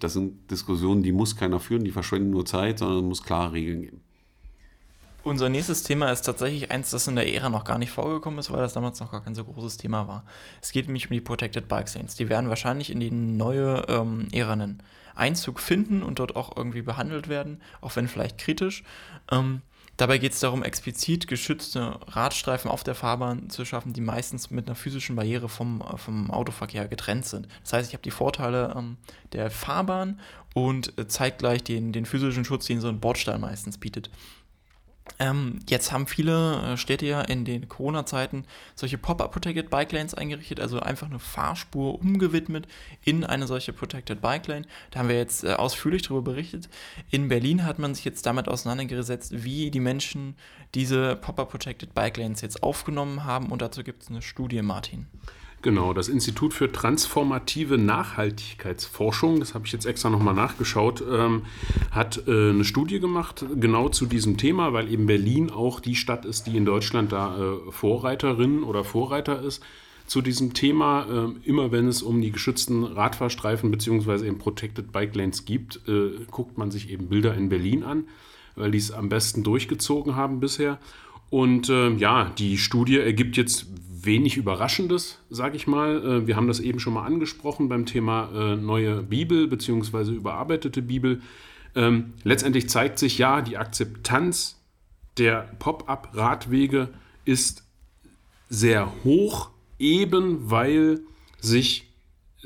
Das 0.00 0.12
sind 0.12 0.50
Diskussionen, 0.50 1.02
die 1.02 1.12
muss 1.12 1.34
keiner 1.34 1.60
führen, 1.60 1.84
die 1.84 1.92
verschwenden 1.92 2.28
nur 2.28 2.44
Zeit, 2.44 2.80
sondern 2.80 2.98
es 2.98 3.04
muss 3.04 3.22
klare 3.22 3.54
Regeln 3.54 3.80
geben. 3.80 4.02
Unser 5.26 5.48
nächstes 5.48 5.82
Thema 5.82 6.12
ist 6.12 6.22
tatsächlich 6.22 6.70
eins, 6.70 6.90
das 6.90 7.08
in 7.08 7.16
der 7.16 7.28
Ära 7.34 7.48
noch 7.48 7.64
gar 7.64 7.78
nicht 7.78 7.90
vorgekommen 7.90 8.38
ist, 8.38 8.52
weil 8.52 8.60
das 8.60 8.74
damals 8.74 9.00
noch 9.00 9.10
gar 9.10 9.24
kein 9.24 9.34
so 9.34 9.42
großes 9.42 9.76
Thema 9.76 10.06
war. 10.06 10.24
Es 10.62 10.70
geht 10.70 10.86
nämlich 10.86 11.10
um 11.10 11.14
die 11.14 11.20
Protected 11.20 11.66
Bike 11.66 11.92
Lanes. 11.96 12.14
Die 12.14 12.28
werden 12.28 12.48
wahrscheinlich 12.48 12.90
in 12.90 13.00
die 13.00 13.10
neue 13.10 13.84
ähm, 13.88 14.28
Ära 14.30 14.52
einen 14.52 14.80
Einzug 15.16 15.58
finden 15.58 16.04
und 16.04 16.20
dort 16.20 16.36
auch 16.36 16.56
irgendwie 16.56 16.82
behandelt 16.82 17.26
werden, 17.26 17.60
auch 17.80 17.96
wenn 17.96 18.06
vielleicht 18.06 18.38
kritisch. 18.38 18.84
Ähm, 19.32 19.62
dabei 19.96 20.18
geht 20.18 20.32
es 20.32 20.38
darum, 20.38 20.62
explizit 20.62 21.26
geschützte 21.26 21.98
Radstreifen 22.06 22.70
auf 22.70 22.84
der 22.84 22.94
Fahrbahn 22.94 23.50
zu 23.50 23.64
schaffen, 23.64 23.92
die 23.94 24.02
meistens 24.02 24.52
mit 24.52 24.68
einer 24.68 24.76
physischen 24.76 25.16
Barriere 25.16 25.48
vom, 25.48 25.82
vom 25.96 26.30
Autoverkehr 26.30 26.86
getrennt 26.86 27.26
sind. 27.26 27.48
Das 27.64 27.72
heißt, 27.72 27.88
ich 27.88 27.94
habe 27.94 28.02
die 28.04 28.12
Vorteile 28.12 28.74
ähm, 28.76 28.96
der 29.32 29.50
Fahrbahn 29.50 30.20
und 30.54 30.96
äh, 31.00 31.08
zeitgleich 31.08 31.64
den, 31.64 31.90
den 31.90 32.06
physischen 32.06 32.44
Schutz, 32.44 32.66
den 32.66 32.80
so 32.80 32.86
ein 32.86 33.00
Bordstein 33.00 33.40
meistens 33.40 33.76
bietet. 33.78 34.08
Ähm, 35.18 35.60
jetzt 35.68 35.92
haben 35.92 36.06
viele 36.06 36.62
äh, 36.62 36.76
Städte 36.76 37.06
ja 37.06 37.20
in 37.22 37.44
den 37.44 37.68
Corona-Zeiten 37.68 38.44
solche 38.74 38.98
Pop-up 38.98 39.32
Protected 39.32 39.70
Bike 39.70 39.92
Lanes 39.92 40.14
eingerichtet, 40.14 40.60
also 40.60 40.80
einfach 40.80 41.06
eine 41.06 41.18
Fahrspur 41.18 41.98
umgewidmet 41.98 42.66
in 43.02 43.24
eine 43.24 43.46
solche 43.46 43.72
Protected 43.72 44.20
Bike 44.20 44.46
Lane. 44.46 44.66
Da 44.90 45.00
haben 45.00 45.08
wir 45.08 45.16
jetzt 45.16 45.44
äh, 45.44 45.54
ausführlich 45.54 46.02
darüber 46.02 46.22
berichtet. 46.22 46.68
In 47.10 47.28
Berlin 47.28 47.64
hat 47.64 47.78
man 47.78 47.94
sich 47.94 48.04
jetzt 48.04 48.26
damit 48.26 48.48
auseinandergesetzt, 48.48 49.44
wie 49.44 49.70
die 49.70 49.80
Menschen 49.80 50.36
diese 50.74 51.16
Pop-up 51.16 51.50
Protected 51.50 51.94
Bike 51.94 52.16
Lanes 52.18 52.40
jetzt 52.42 52.62
aufgenommen 52.62 53.24
haben 53.24 53.50
und 53.50 53.62
dazu 53.62 53.82
gibt 53.82 54.02
es 54.02 54.10
eine 54.10 54.22
Studie, 54.22 54.60
Martin. 54.62 55.06
Genau, 55.66 55.92
das 55.92 56.06
Institut 56.06 56.54
für 56.54 56.70
transformative 56.70 57.76
Nachhaltigkeitsforschung, 57.76 59.40
das 59.40 59.52
habe 59.52 59.66
ich 59.66 59.72
jetzt 59.72 59.84
extra 59.84 60.10
nochmal 60.10 60.32
nachgeschaut, 60.32 61.02
ähm, 61.10 61.42
hat 61.90 62.22
äh, 62.28 62.50
eine 62.50 62.64
Studie 62.64 63.00
gemacht, 63.00 63.44
genau 63.52 63.88
zu 63.88 64.06
diesem 64.06 64.36
Thema, 64.36 64.72
weil 64.72 64.88
eben 64.92 65.06
Berlin 65.06 65.50
auch 65.50 65.80
die 65.80 65.96
Stadt 65.96 66.24
ist, 66.24 66.46
die 66.46 66.56
in 66.56 66.66
Deutschland 66.66 67.10
da 67.10 67.36
äh, 67.36 67.72
Vorreiterin 67.72 68.62
oder 68.62 68.84
Vorreiter 68.84 69.42
ist 69.42 69.60
zu 70.06 70.22
diesem 70.22 70.54
Thema. 70.54 71.04
Äh, 71.10 71.48
immer 71.48 71.72
wenn 71.72 71.88
es 71.88 72.00
um 72.00 72.22
die 72.22 72.30
geschützten 72.30 72.84
Radfahrstreifen 72.84 73.68
bzw. 73.72 74.24
eben 74.24 74.38
Protected 74.38 74.92
Bike 74.92 75.16
Lanes 75.16 75.46
gibt, 75.46 75.80
äh, 75.88 76.10
guckt 76.30 76.58
man 76.58 76.70
sich 76.70 76.90
eben 76.90 77.08
Bilder 77.08 77.34
in 77.34 77.48
Berlin 77.48 77.82
an, 77.82 78.04
weil 78.54 78.70
die 78.70 78.78
es 78.78 78.92
am 78.92 79.08
besten 79.08 79.42
durchgezogen 79.42 80.14
haben 80.14 80.38
bisher. 80.38 80.78
Und 81.28 81.68
äh, 81.70 81.90
ja, 81.94 82.30
die 82.38 82.56
Studie 82.56 82.98
ergibt 82.98 83.36
jetzt 83.36 83.66
wenig 84.06 84.36
Überraschendes, 84.36 85.18
sage 85.28 85.56
ich 85.56 85.66
mal. 85.66 86.04
Äh, 86.04 86.26
wir 86.26 86.36
haben 86.36 86.48
das 86.48 86.60
eben 86.60 86.80
schon 86.80 86.94
mal 86.94 87.04
angesprochen 87.04 87.68
beim 87.68 87.84
Thema 87.84 88.30
äh, 88.34 88.56
neue 88.56 89.02
Bibel 89.02 89.48
bzw. 89.48 90.12
überarbeitete 90.12 90.82
Bibel. 90.82 91.20
Ähm, 91.74 92.14
letztendlich 92.24 92.68
zeigt 92.68 92.98
sich 92.98 93.18
ja, 93.18 93.42
die 93.42 93.58
Akzeptanz 93.58 94.56
der 95.18 95.50
Pop-up-Radwege 95.58 96.88
ist 97.24 97.64
sehr 98.48 98.92
hoch, 99.04 99.50
eben 99.78 100.50
weil 100.50 101.00
sich 101.40 101.86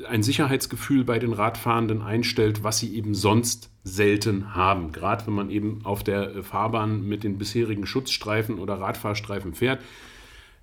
ein 0.07 0.23
Sicherheitsgefühl 0.23 1.03
bei 1.03 1.19
den 1.19 1.33
Radfahrenden 1.33 2.01
einstellt, 2.01 2.63
was 2.63 2.79
sie 2.79 2.95
eben 2.95 3.13
sonst 3.13 3.69
selten 3.83 4.55
haben. 4.55 4.91
Gerade 4.91 5.27
wenn 5.27 5.33
man 5.33 5.49
eben 5.49 5.81
auf 5.83 6.03
der 6.03 6.43
Fahrbahn 6.43 7.07
mit 7.07 7.23
den 7.23 7.37
bisherigen 7.37 7.85
Schutzstreifen 7.85 8.57
oder 8.57 8.75
Radfahrstreifen 8.79 9.53
fährt, 9.53 9.81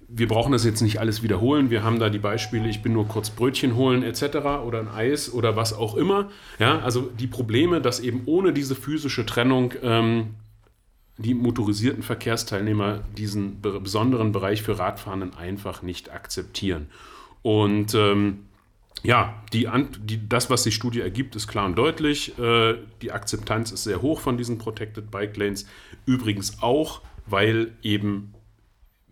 wir 0.08 0.26
brauchen 0.26 0.52
das 0.52 0.64
jetzt 0.64 0.80
nicht 0.80 1.00
alles 1.00 1.22
wiederholen. 1.22 1.68
Wir 1.70 1.84
haben 1.84 1.98
da 1.98 2.08
die 2.08 2.18
Beispiele, 2.18 2.68
ich 2.68 2.82
bin 2.82 2.94
nur 2.94 3.06
kurz 3.06 3.28
Brötchen 3.28 3.76
holen 3.76 4.02
etc. 4.02 4.36
oder 4.64 4.80
ein 4.80 4.88
Eis 4.88 5.32
oder 5.32 5.54
was 5.54 5.74
auch 5.74 5.94
immer. 5.96 6.30
Ja, 6.58 6.78
also 6.78 7.10
die 7.18 7.26
Probleme, 7.26 7.82
dass 7.82 8.00
eben 8.00 8.22
ohne 8.24 8.54
diese 8.54 8.74
physische 8.74 9.26
Trennung 9.26 9.74
ähm, 9.82 10.34
die 11.18 11.34
motorisierten 11.34 12.02
Verkehrsteilnehmer 12.02 13.00
diesen 13.18 13.60
besonderen 13.60 14.32
Bereich 14.32 14.62
für 14.62 14.78
Radfahrenden 14.78 15.34
einfach 15.34 15.82
nicht 15.82 16.10
akzeptieren. 16.10 16.86
Und 17.42 17.94
ähm, 17.94 18.46
ja, 19.02 19.34
die, 19.52 19.68
die, 20.00 20.26
das, 20.26 20.48
was 20.48 20.62
die 20.62 20.72
Studie 20.72 21.00
ergibt, 21.00 21.36
ist 21.36 21.48
klar 21.48 21.66
und 21.66 21.76
deutlich. 21.76 22.38
Äh, 22.38 22.76
die 23.02 23.12
Akzeptanz 23.12 23.72
ist 23.72 23.84
sehr 23.84 24.00
hoch 24.00 24.20
von 24.20 24.38
diesen 24.38 24.58
Protected 24.58 25.10
Bike 25.10 25.36
Lanes. 25.36 25.66
Übrigens 26.06 26.62
auch, 26.62 27.02
weil 27.26 27.72
eben 27.82 28.32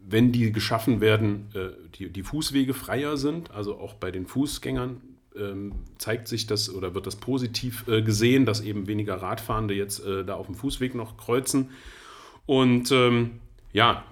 wenn 0.08 0.32
die 0.32 0.52
geschaffen 0.52 1.00
werden, 1.00 1.48
äh, 1.54 1.68
die, 1.96 2.10
die 2.10 2.22
Fußwege 2.22 2.74
freier 2.74 3.16
sind, 3.16 3.50
also 3.50 3.78
auch 3.78 3.94
bei 3.94 4.10
den 4.10 4.26
Fußgängern 4.26 5.00
ähm, 5.36 5.72
zeigt 5.98 6.28
sich 6.28 6.46
das 6.46 6.72
oder 6.72 6.94
wird 6.94 7.06
das 7.06 7.16
positiv 7.16 7.86
äh, 7.88 8.02
gesehen, 8.02 8.46
dass 8.46 8.60
eben 8.60 8.86
weniger 8.86 9.16
Radfahrende 9.16 9.74
jetzt 9.74 10.04
äh, 10.04 10.24
da 10.24 10.34
auf 10.34 10.46
dem 10.46 10.54
Fußweg 10.54 10.94
noch 10.94 11.16
kreuzen. 11.16 11.70
Und 12.46 12.92
ähm, 12.92 13.40
ja, 13.72 14.04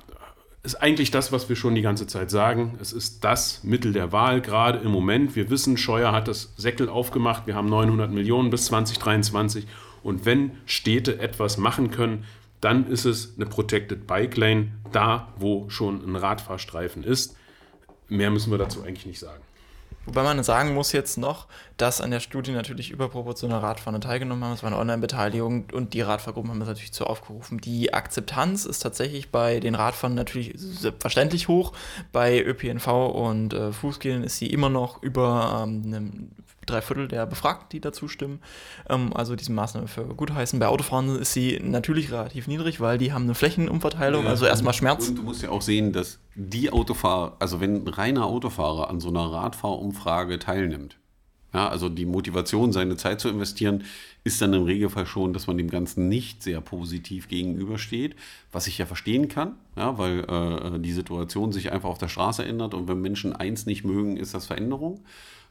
ist 0.64 0.76
eigentlich 0.76 1.10
das, 1.10 1.30
was 1.30 1.48
wir 1.48 1.56
schon 1.56 1.74
die 1.74 1.82
ganze 1.82 2.06
Zeit 2.06 2.30
sagen. 2.30 2.78
Es 2.80 2.92
ist 2.92 3.22
das 3.22 3.62
Mittel 3.62 3.92
der 3.92 4.12
Wahl, 4.12 4.40
gerade 4.40 4.78
im 4.78 4.90
Moment. 4.90 5.36
Wir 5.36 5.50
wissen, 5.50 5.76
Scheuer 5.76 6.12
hat 6.12 6.26
das 6.26 6.54
Säckel 6.56 6.88
aufgemacht. 6.88 7.46
Wir 7.46 7.54
haben 7.54 7.68
900 7.68 8.10
Millionen 8.10 8.50
bis 8.50 8.66
2023. 8.66 9.66
Und 10.02 10.24
wenn 10.24 10.52
Städte 10.66 11.18
etwas 11.18 11.58
machen 11.58 11.90
können, 11.90 12.24
dann 12.64 12.86
ist 12.86 13.04
es 13.04 13.34
eine 13.36 13.46
Protected 13.46 14.06
Bike 14.06 14.36
Lane, 14.36 14.72
da 14.90 15.28
wo 15.36 15.68
schon 15.68 16.02
ein 16.04 16.16
Radfahrstreifen 16.16 17.04
ist. 17.04 17.36
Mehr 18.08 18.30
müssen 18.30 18.50
wir 18.50 18.58
dazu 18.58 18.82
eigentlich 18.82 19.06
nicht 19.06 19.18
sagen. 19.20 19.42
Wobei 20.06 20.22
man 20.22 20.42
sagen 20.42 20.74
muss 20.74 20.92
jetzt 20.92 21.16
noch, 21.16 21.46
dass 21.76 22.00
an 22.00 22.10
der 22.10 22.20
Studie 22.20 22.52
natürlich 22.52 22.90
überproportional 22.90 23.60
Radfahrer 23.60 24.00
teilgenommen 24.00 24.44
haben. 24.44 24.52
Es 24.52 24.62
war 24.62 24.70
eine 24.70 24.78
Online-Beteiligung 24.78 25.66
und 25.72 25.94
die 25.94 26.02
Radfahrgruppen 26.02 26.50
haben 26.50 26.60
das 26.60 26.68
natürlich 26.68 26.92
zu 26.92 27.06
aufgerufen. 27.06 27.58
Die 27.58 27.94
Akzeptanz 27.94 28.66
ist 28.66 28.80
tatsächlich 28.80 29.30
bei 29.30 29.60
den 29.60 29.74
Radfahrern 29.74 30.14
natürlich 30.14 30.52
selbstverständlich 30.56 31.48
hoch. 31.48 31.72
Bei 32.12 32.42
ÖPNV 32.42 32.86
und 32.86 33.54
äh, 33.54 33.72
Fußgehern 33.72 34.22
ist 34.22 34.38
sie 34.38 34.48
immer 34.48 34.68
noch 34.68 35.02
über 35.02 35.64
ähm, 35.66 35.82
eine 35.86 36.12
drei 36.66 36.80
Viertel 36.82 37.08
der 37.08 37.26
Befragten, 37.26 37.68
die 37.72 37.80
dazu 37.80 38.08
stimmen, 38.08 38.40
ähm, 38.88 39.12
also 39.14 39.36
diese 39.36 39.52
Maßnahme 39.52 39.88
für 39.88 40.04
gut 40.04 40.32
heißen. 40.32 40.58
Bei 40.58 40.66
Autofahren 40.66 41.16
ist 41.18 41.32
sie 41.32 41.60
natürlich 41.62 42.12
relativ 42.12 42.46
niedrig, 42.46 42.80
weil 42.80 42.98
die 42.98 43.12
haben 43.12 43.24
eine 43.24 43.34
Flächenumverteilung, 43.34 44.24
ja, 44.24 44.30
also 44.30 44.46
erstmal 44.46 44.74
Schmerz. 44.74 45.08
Und 45.08 45.18
du 45.18 45.22
musst 45.22 45.42
ja 45.42 45.50
auch 45.50 45.62
sehen, 45.62 45.92
dass 45.92 46.18
die 46.34 46.70
Autofahrer, 46.70 47.36
also 47.38 47.60
wenn 47.60 47.84
ein 47.84 47.88
reiner 47.88 48.26
Autofahrer 48.26 48.90
an 48.90 49.00
so 49.00 49.08
einer 49.08 49.30
Radfahrumfrage 49.30 50.38
teilnimmt, 50.38 50.96
ja, 51.54 51.68
also 51.68 51.88
die 51.88 52.04
Motivation, 52.04 52.72
seine 52.72 52.96
Zeit 52.96 53.20
zu 53.20 53.28
investieren, 53.28 53.84
ist 54.24 54.42
dann 54.42 54.52
im 54.54 54.64
Regelfall 54.64 55.06
schon, 55.06 55.32
dass 55.32 55.46
man 55.46 55.56
dem 55.56 55.70
Ganzen 55.70 56.08
nicht 56.08 56.42
sehr 56.42 56.60
positiv 56.60 57.28
gegenübersteht, 57.28 58.16
was 58.50 58.66
ich 58.66 58.76
ja 58.76 58.86
verstehen 58.86 59.28
kann, 59.28 59.54
ja, 59.76 59.96
weil 59.96 60.24
äh, 60.24 60.80
die 60.80 60.92
Situation 60.92 61.52
sich 61.52 61.70
einfach 61.70 61.88
auf 61.88 61.98
der 61.98 62.08
Straße 62.08 62.44
ändert 62.44 62.74
und 62.74 62.88
wenn 62.88 63.00
Menschen 63.00 63.32
eins 63.32 63.66
nicht 63.66 63.84
mögen, 63.84 64.16
ist 64.16 64.34
das 64.34 64.46
Veränderung. 64.46 65.04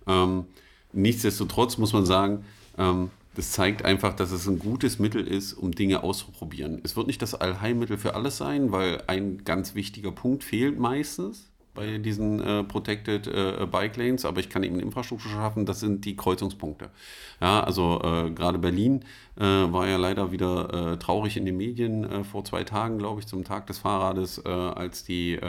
Ähm, 0.06 0.46
Nichtsdestotrotz 0.94 1.78
muss 1.78 1.94
man 1.94 2.06
sagen, 2.06 2.46
ähm, 2.78 3.10
das 3.36 3.52
zeigt 3.52 3.84
einfach, 3.84 4.14
dass 4.14 4.32
es 4.32 4.48
ein 4.48 4.60
gutes 4.60 5.00
Mittel 5.00 5.28
ist, 5.28 5.54
um 5.54 5.72
Dinge 5.72 6.04
auszuprobieren. 6.04 6.82
Es 6.84 6.96
wird 6.96 7.08
nicht 7.08 7.22
das 7.22 7.34
Allheilmittel 7.34 7.98
für 7.98 8.16
alles 8.16 8.38
sein, 8.38 8.72
weil 8.72 9.04
ein 9.08 9.44
ganz 9.44 9.74
wichtiger 9.74 10.12
Punkt 10.12 10.44
fehlt 10.44 10.80
meistens 10.80 11.50
bei 11.74 11.98
diesen 11.98 12.40
äh, 12.40 12.64
Protected 12.64 13.28
äh, 13.28 13.66
Bike 13.70 13.98
Lanes, 13.98 14.26
aber 14.26 14.40
ich 14.40 14.50
kann 14.50 14.64
eben 14.64 14.80
Infrastruktur 14.80 15.32
schaffen, 15.32 15.66
das 15.66 15.80
sind 15.80 16.06
die 16.06 16.16
Kreuzungspunkte. 16.16 16.90
Ja, 17.42 17.64
also 17.64 18.00
äh, 18.04 18.32
gerade 18.32 18.60
Berlin 18.60 19.04
äh, 19.38 19.44
war 19.44 19.88
ja 19.88 19.98
leider 19.98 20.32
wieder 20.32 20.94
äh, 20.94 20.98
traurig 20.98 21.38
in 21.38 21.46
den 21.46 21.58
Medien 21.58 22.04
äh, 22.04 22.24
vor 22.24 22.46
zwei 22.46 22.64
Tagen, 22.64 23.00
glaube 23.00 23.20
ich, 23.20 23.28
zum 23.28 23.44
Tag 23.44 23.68
des 23.68 23.80
Fahrrades, 23.80 24.44
als 24.46 25.04
die, 25.04 25.40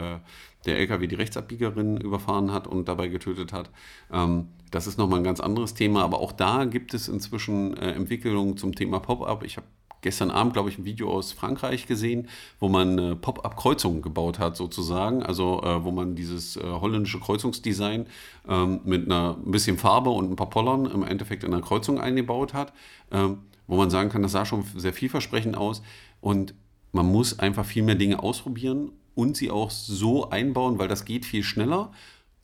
der 0.65 0.77
LKW 0.77 1.07
die 1.07 1.15
Rechtsabbiegerin 1.15 1.97
überfahren 1.97 2.51
hat 2.51 2.67
und 2.67 2.87
dabei 2.87 3.07
getötet 3.07 3.53
hat. 3.53 3.69
Ähm, 4.11 4.47
das 4.71 4.87
ist 4.87 4.97
nochmal 4.97 5.19
ein 5.19 5.23
ganz 5.23 5.39
anderes 5.39 5.73
Thema, 5.73 6.03
aber 6.03 6.19
auch 6.19 6.31
da 6.31 6.65
gibt 6.65 6.93
es 6.93 7.07
inzwischen 7.07 7.77
Entwicklungen 7.77 8.57
zum 8.57 8.75
Thema 8.75 8.99
Pop-up. 8.99 9.43
Ich 9.43 9.57
habe 9.57 9.67
gestern 10.05 10.29
Abend, 10.29 10.53
glaube 10.53 10.69
ich, 10.69 10.77
ein 10.77 10.85
Video 10.85 11.11
aus 11.11 11.31
Frankreich 11.33 11.87
gesehen, 11.87 12.29
wo 12.59 12.69
man 12.69 12.97
äh, 12.97 13.15
Pop-up-Kreuzungen 13.15 14.03
gebaut 14.03 14.37
hat, 14.37 14.55
sozusagen. 14.55 15.23
Also, 15.23 15.63
äh, 15.63 15.83
wo 15.83 15.91
man 15.91 16.15
dieses 16.15 16.57
äh, 16.57 16.61
holländische 16.63 17.19
Kreuzungsdesign 17.19 18.05
ähm, 18.47 18.81
mit 18.85 19.05
einer 19.05 19.35
ein 19.43 19.51
bisschen 19.51 19.79
Farbe 19.79 20.11
und 20.11 20.31
ein 20.31 20.35
paar 20.35 20.49
Pollern 20.49 20.85
im 20.85 21.03
Endeffekt 21.03 21.43
in 21.43 21.51
einer 21.53 21.63
Kreuzung 21.63 21.99
eingebaut 21.99 22.53
hat, 22.53 22.71
ähm, 23.11 23.39
wo 23.65 23.77
man 23.77 23.89
sagen 23.89 24.09
kann, 24.09 24.21
das 24.21 24.31
sah 24.31 24.45
schon 24.45 24.63
sehr 24.75 24.93
vielversprechend 24.93 25.57
aus. 25.57 25.81
Und 26.21 26.53
man 26.91 27.07
muss 27.07 27.39
einfach 27.39 27.65
viel 27.65 27.81
mehr 27.81 27.95
Dinge 27.95 28.21
ausprobieren 28.21 28.91
und 29.15 29.35
sie 29.35 29.49
auch 29.49 29.71
so 29.71 30.29
einbauen, 30.29 30.77
weil 30.77 30.87
das 30.87 31.03
geht 31.05 31.25
viel 31.25 31.43
schneller 31.43 31.91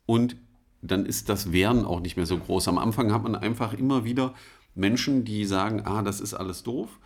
und 0.07 0.35
dann 0.81 1.05
ist 1.05 1.29
das 1.29 1.51
Wehren 1.51 1.85
auch 1.85 1.99
nicht 1.99 2.17
mehr 2.17 2.25
so 2.25 2.39
groß. 2.39 2.67
Am 2.69 2.79
Anfang 2.79 3.13
hat 3.13 3.21
man 3.21 3.35
einfach 3.35 3.73
immer 3.73 4.03
wieder 4.03 4.33
Menschen, 4.73 5.25
die 5.25 5.45
sagen, 5.45 5.83
ah, 5.85 6.01
das 6.01 6.19
ist 6.21 6.33
alles 6.33 6.63
doof. 6.63 6.99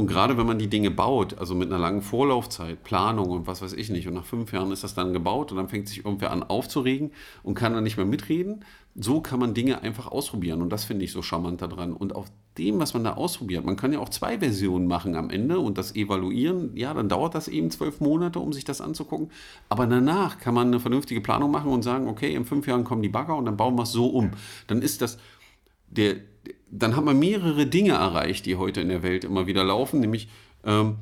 Und 0.00 0.06
gerade 0.06 0.38
wenn 0.38 0.46
man 0.46 0.58
die 0.58 0.68
Dinge 0.68 0.90
baut, 0.90 1.36
also 1.36 1.54
mit 1.54 1.68
einer 1.68 1.78
langen 1.78 2.00
Vorlaufzeit, 2.00 2.82
Planung 2.84 3.28
und 3.28 3.46
was 3.46 3.60
weiß 3.60 3.74
ich 3.74 3.90
nicht, 3.90 4.08
und 4.08 4.14
nach 4.14 4.24
fünf 4.24 4.50
Jahren 4.50 4.72
ist 4.72 4.82
das 4.82 4.94
dann 4.94 5.12
gebaut 5.12 5.50
und 5.50 5.58
dann 5.58 5.68
fängt 5.68 5.88
sich 5.88 6.06
irgendwer 6.06 6.30
an 6.30 6.42
aufzuregen 6.42 7.10
und 7.42 7.54
kann 7.54 7.74
dann 7.74 7.84
nicht 7.84 7.98
mehr 7.98 8.06
mitreden, 8.06 8.64
so 8.94 9.20
kann 9.20 9.38
man 9.38 9.52
Dinge 9.52 9.82
einfach 9.82 10.06
ausprobieren. 10.06 10.62
Und 10.62 10.70
das 10.70 10.84
finde 10.84 11.04
ich 11.04 11.12
so 11.12 11.20
charmant 11.20 11.60
daran. 11.60 11.92
Und 11.92 12.14
auf 12.14 12.32
dem, 12.56 12.80
was 12.80 12.94
man 12.94 13.04
da 13.04 13.12
ausprobiert, 13.12 13.66
man 13.66 13.76
kann 13.76 13.92
ja 13.92 13.98
auch 13.98 14.08
zwei 14.08 14.38
Versionen 14.38 14.86
machen 14.86 15.16
am 15.16 15.28
Ende 15.28 15.58
und 15.58 15.76
das 15.76 15.94
evaluieren. 15.94 16.74
Ja, 16.78 16.94
dann 16.94 17.10
dauert 17.10 17.34
das 17.34 17.46
eben 17.46 17.70
zwölf 17.70 18.00
Monate, 18.00 18.38
um 18.38 18.54
sich 18.54 18.64
das 18.64 18.80
anzugucken. 18.80 19.30
Aber 19.68 19.86
danach 19.86 20.38
kann 20.38 20.54
man 20.54 20.68
eine 20.68 20.80
vernünftige 20.80 21.20
Planung 21.20 21.50
machen 21.50 21.70
und 21.70 21.82
sagen, 21.82 22.08
okay, 22.08 22.34
in 22.34 22.46
fünf 22.46 22.66
Jahren 22.66 22.84
kommen 22.84 23.02
die 23.02 23.10
Bagger 23.10 23.36
und 23.36 23.44
dann 23.44 23.58
bauen 23.58 23.76
wir 23.76 23.82
es 23.82 23.92
so 23.92 24.06
um. 24.06 24.30
Dann 24.66 24.80
ist 24.80 25.02
das 25.02 25.18
der, 25.90 26.16
dann 26.70 26.96
hat 26.96 27.04
man 27.04 27.18
mehrere 27.18 27.66
Dinge 27.66 27.92
erreicht, 27.92 28.46
die 28.46 28.56
heute 28.56 28.80
in 28.80 28.88
der 28.88 29.02
Welt 29.02 29.24
immer 29.24 29.46
wieder 29.46 29.64
laufen, 29.64 30.00
nämlich 30.00 30.28
ähm, 30.64 30.96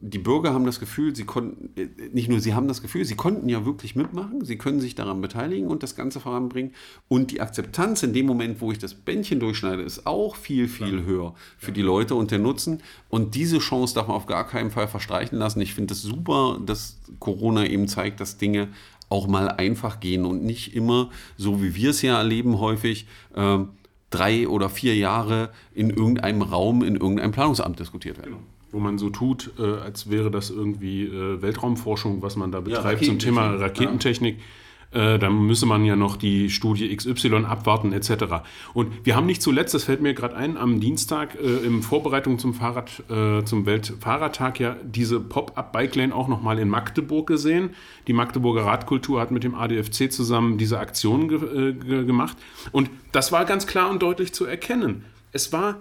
die 0.00 0.18
Bürger 0.18 0.52
haben 0.54 0.64
das 0.64 0.78
Gefühl, 0.78 1.14
sie 1.14 1.24
konnten, 1.24 1.70
äh, 1.76 1.88
nicht 2.12 2.28
nur 2.28 2.40
sie 2.40 2.54
haben 2.54 2.68
das 2.68 2.82
Gefühl, 2.82 3.04
sie 3.04 3.16
konnten 3.16 3.48
ja 3.48 3.64
wirklich 3.64 3.96
mitmachen, 3.96 4.44
sie 4.44 4.56
können 4.56 4.80
sich 4.80 4.94
daran 4.94 5.20
beteiligen 5.20 5.66
und 5.66 5.82
das 5.82 5.96
Ganze 5.96 6.20
voranbringen. 6.20 6.72
Und 7.08 7.30
die 7.30 7.40
Akzeptanz 7.40 8.02
in 8.02 8.12
dem 8.12 8.26
Moment, 8.26 8.60
wo 8.60 8.70
ich 8.70 8.78
das 8.78 8.94
Bändchen 8.94 9.40
durchschneide, 9.40 9.82
ist 9.82 10.06
auch 10.06 10.36
viel, 10.36 10.68
viel 10.68 11.00
ja. 11.00 11.04
höher 11.04 11.34
für 11.58 11.68
ja. 11.68 11.74
die 11.74 11.82
Leute 11.82 12.14
und 12.14 12.30
der 12.30 12.38
Nutzen. 12.38 12.82
Und 13.08 13.34
diese 13.34 13.58
Chance 13.58 13.94
darf 13.94 14.06
man 14.06 14.16
auf 14.16 14.26
gar 14.26 14.46
keinen 14.46 14.70
Fall 14.70 14.88
verstreichen 14.88 15.38
lassen. 15.38 15.60
Ich 15.60 15.74
finde 15.74 15.94
es 15.94 16.02
das 16.02 16.10
super, 16.10 16.60
dass 16.64 16.98
Corona 17.18 17.66
eben 17.66 17.88
zeigt, 17.88 18.20
dass 18.20 18.38
Dinge 18.38 18.68
auch 19.08 19.26
mal 19.26 19.48
einfach 19.48 20.00
gehen 20.00 20.24
und 20.24 20.42
nicht 20.42 20.74
immer, 20.74 21.10
so 21.36 21.62
wie 21.62 21.74
wir 21.74 21.90
es 21.90 22.00
ja 22.02 22.16
erleben 22.16 22.60
häufig, 22.60 23.06
ähm, 23.34 23.70
drei 24.12 24.46
oder 24.46 24.68
vier 24.68 24.94
Jahre 24.96 25.50
in 25.74 25.90
irgendeinem 25.90 26.42
Raum, 26.42 26.82
in 26.82 26.96
irgendeinem 26.96 27.32
Planungsamt 27.32 27.78
diskutiert 27.78 28.18
werden. 28.18 28.32
Genau. 28.32 28.42
Wo 28.70 28.78
man 28.78 28.96
so 28.96 29.10
tut, 29.10 29.52
äh, 29.58 29.62
als 29.62 30.08
wäre 30.08 30.30
das 30.30 30.50
irgendwie 30.50 31.04
äh, 31.04 31.42
Weltraumforschung, 31.42 32.22
was 32.22 32.36
man 32.36 32.52
da 32.52 32.60
betreibt 32.60 33.02
ja, 33.02 33.08
zum 33.08 33.18
Thema 33.18 33.54
Raketentechnik. 33.54 34.38
Ja 34.38 34.44
äh, 34.92 35.18
dann 35.18 35.46
müsse 35.46 35.66
man 35.66 35.84
ja 35.84 35.96
noch 35.96 36.16
die 36.16 36.50
Studie 36.50 36.94
XY 36.94 37.44
abwarten 37.46 37.92
etc. 37.92 38.44
Und 38.74 39.04
wir 39.04 39.16
haben 39.16 39.26
nicht 39.26 39.42
zuletzt, 39.42 39.74
das 39.74 39.84
fällt 39.84 40.02
mir 40.02 40.14
gerade 40.14 40.36
ein, 40.36 40.56
am 40.56 40.80
Dienstag 40.80 41.34
äh, 41.34 41.66
in 41.66 41.82
Vorbereitung 41.82 42.38
zum 42.38 42.54
Fahrrad, 42.54 43.02
äh, 43.10 43.44
zum 43.44 43.66
Weltfahrradtag 43.66 44.60
ja 44.60 44.76
diese 44.82 45.20
Pop-up-Bike-Lane 45.20 46.14
auch 46.14 46.28
nochmal 46.28 46.58
in 46.58 46.68
Magdeburg 46.68 47.26
gesehen. 47.26 47.70
Die 48.06 48.12
Magdeburger 48.12 48.66
Radkultur 48.66 49.20
hat 49.20 49.30
mit 49.30 49.44
dem 49.44 49.54
ADFC 49.54 50.12
zusammen 50.12 50.58
diese 50.58 50.78
Aktion 50.78 51.28
ge 51.28 51.38
äh, 51.38 51.72
ge 51.72 52.04
gemacht. 52.04 52.36
Und 52.70 52.90
das 53.12 53.32
war 53.32 53.44
ganz 53.44 53.66
klar 53.66 53.90
und 53.90 54.02
deutlich 54.02 54.32
zu 54.32 54.44
erkennen. 54.44 55.04
Es 55.32 55.52
war 55.52 55.78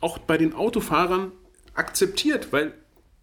auch 0.00 0.18
bei 0.18 0.38
den 0.38 0.54
Autofahrern 0.54 1.32
akzeptiert, 1.74 2.52
weil 2.52 2.74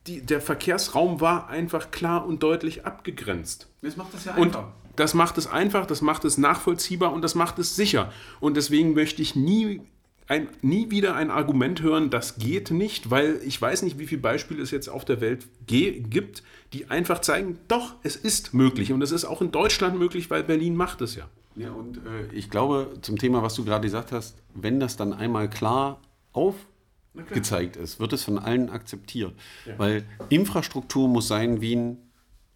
die, 0.08 0.22
der 0.22 0.42
Verkehrsraum 0.42 1.22
war 1.22 1.50
einfach 1.50 1.92
klar 1.92 2.26
und 2.26 2.44
deutlich 2.44 2.86
abgegrenzt. 2.86 3.70
Das 3.82 3.98
macht 3.98 4.14
das 4.14 4.26
ja 4.26 4.34
einfach. 4.34 4.60
Und 4.60 4.83
das 4.96 5.14
macht 5.14 5.38
es 5.38 5.48
einfach, 5.48 5.86
das 5.86 6.02
macht 6.02 6.26
es 6.26 6.38
nachvollziehbar 6.38 7.14
und 7.14 7.22
das 7.22 7.36
macht 7.36 7.60
es 7.60 7.76
sicher. 7.76 8.12
Und 8.40 8.58
deswegen 8.58 8.94
möchte 8.94 9.22
ich 9.22 9.36
nie, 9.36 9.82
ein, 10.28 10.48
nie 10.62 10.92
wieder 10.92 11.16
ein 11.16 11.32
Argument 11.32 11.82
hören, 11.82 12.10
das 12.10 12.38
geht 12.38 12.72
nicht, 12.72 13.10
weil 13.10 13.40
ich 13.46 13.62
weiß 13.62 13.82
nicht, 13.82 13.98
wie 13.98 14.08
viele 14.08 14.22
Beispiele 14.22 14.62
es 14.62 14.72
jetzt 14.72 14.90
auf 14.90 15.06
der 15.06 15.22
Welt 15.22 15.48
gibt, 15.66 16.44
die 16.74 16.90
einfach 16.90 17.20
zeigen, 17.20 17.60
doch, 17.68 17.96
es 18.04 18.16
ist 18.16 18.54
möglich. 18.54 18.92
Und 18.92 19.02
es 19.02 19.12
ist 19.12 19.26
auch 19.26 19.42
in 19.42 19.52
Deutschland 19.52 19.98
möglich, 19.98 20.30
weil 20.30 20.44
Berlin 20.44 20.76
macht 20.76 21.02
es 21.02 21.16
ja. 21.16 21.28
Ja, 21.56 21.72
und 21.72 21.98
äh, 21.98 22.34
ich 22.34 22.50
glaube, 22.50 22.94
zum 23.02 23.18
Thema, 23.18 23.44
was 23.44 23.54
du 23.56 23.64
gerade 23.64 23.86
gesagt 23.86 24.12
hast, 24.12 24.38
wenn 24.56 24.80
das 24.80 24.98
dann 24.98 25.14
einmal 25.14 25.50
klar 25.50 26.02
aufgezeigt 26.32 27.76
ist, 27.76 28.00
wird 28.00 28.14
es 28.14 28.24
von 28.24 28.40
allen 28.40 28.70
akzeptiert. 28.70 29.34
Ja. 29.66 29.78
Weil 29.78 30.04
Infrastruktur 30.30 31.08
muss 31.08 31.28
sein 31.28 31.62
wie 31.62 31.76
ein 31.76 31.98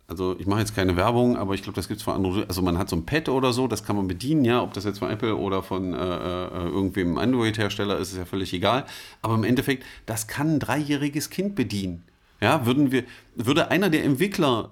also 0.08 0.38
ich 0.40 0.48
mache 0.48 0.62
jetzt 0.62 0.74
keine 0.74 0.96
Werbung, 0.96 1.36
aber 1.36 1.54
ich 1.54 1.64
glaube, 1.64 1.76
das 1.76 1.90
gibt 1.90 2.00
es 2.00 2.04
von 2.04 2.16
anderen. 2.16 2.48
Also 2.48 2.62
man 2.62 2.78
hat 2.78 2.90
so 2.90 2.96
ein 2.96 3.06
Pad 3.06 3.28
oder 3.28 3.52
so, 3.52 3.68
das 3.68 3.84
kann 3.84 3.98
man 3.98 4.08
bedienen, 4.08 4.46
ja, 4.46 4.64
ob 4.64 4.74
das 4.74 4.86
jetzt 4.86 5.00
von 5.00 5.10
Apple 5.10 5.36
oder 5.36 5.62
von 5.62 5.94
äh, 5.94 5.98
äh, 5.98 6.70
irgendwem 6.70 7.18
Android-Hersteller 7.18 7.98
ist, 7.98 8.14
ist 8.14 8.18
ja 8.18 8.26
völlig 8.26 8.54
egal. 8.54 8.86
Aber 9.22 9.36
im 9.36 9.44
Endeffekt, 9.44 9.84
das 10.06 10.28
kann 10.28 10.56
ein 10.56 10.60
dreijähriges 10.60 11.30
Kind 11.30 11.56
bedienen. 11.56 12.04
Ja, 12.40 12.66
würden 12.66 12.92
wir, 12.92 13.04
würde 13.36 13.70
einer 13.70 13.90
der 13.90 14.06
Entwickler 14.06 14.72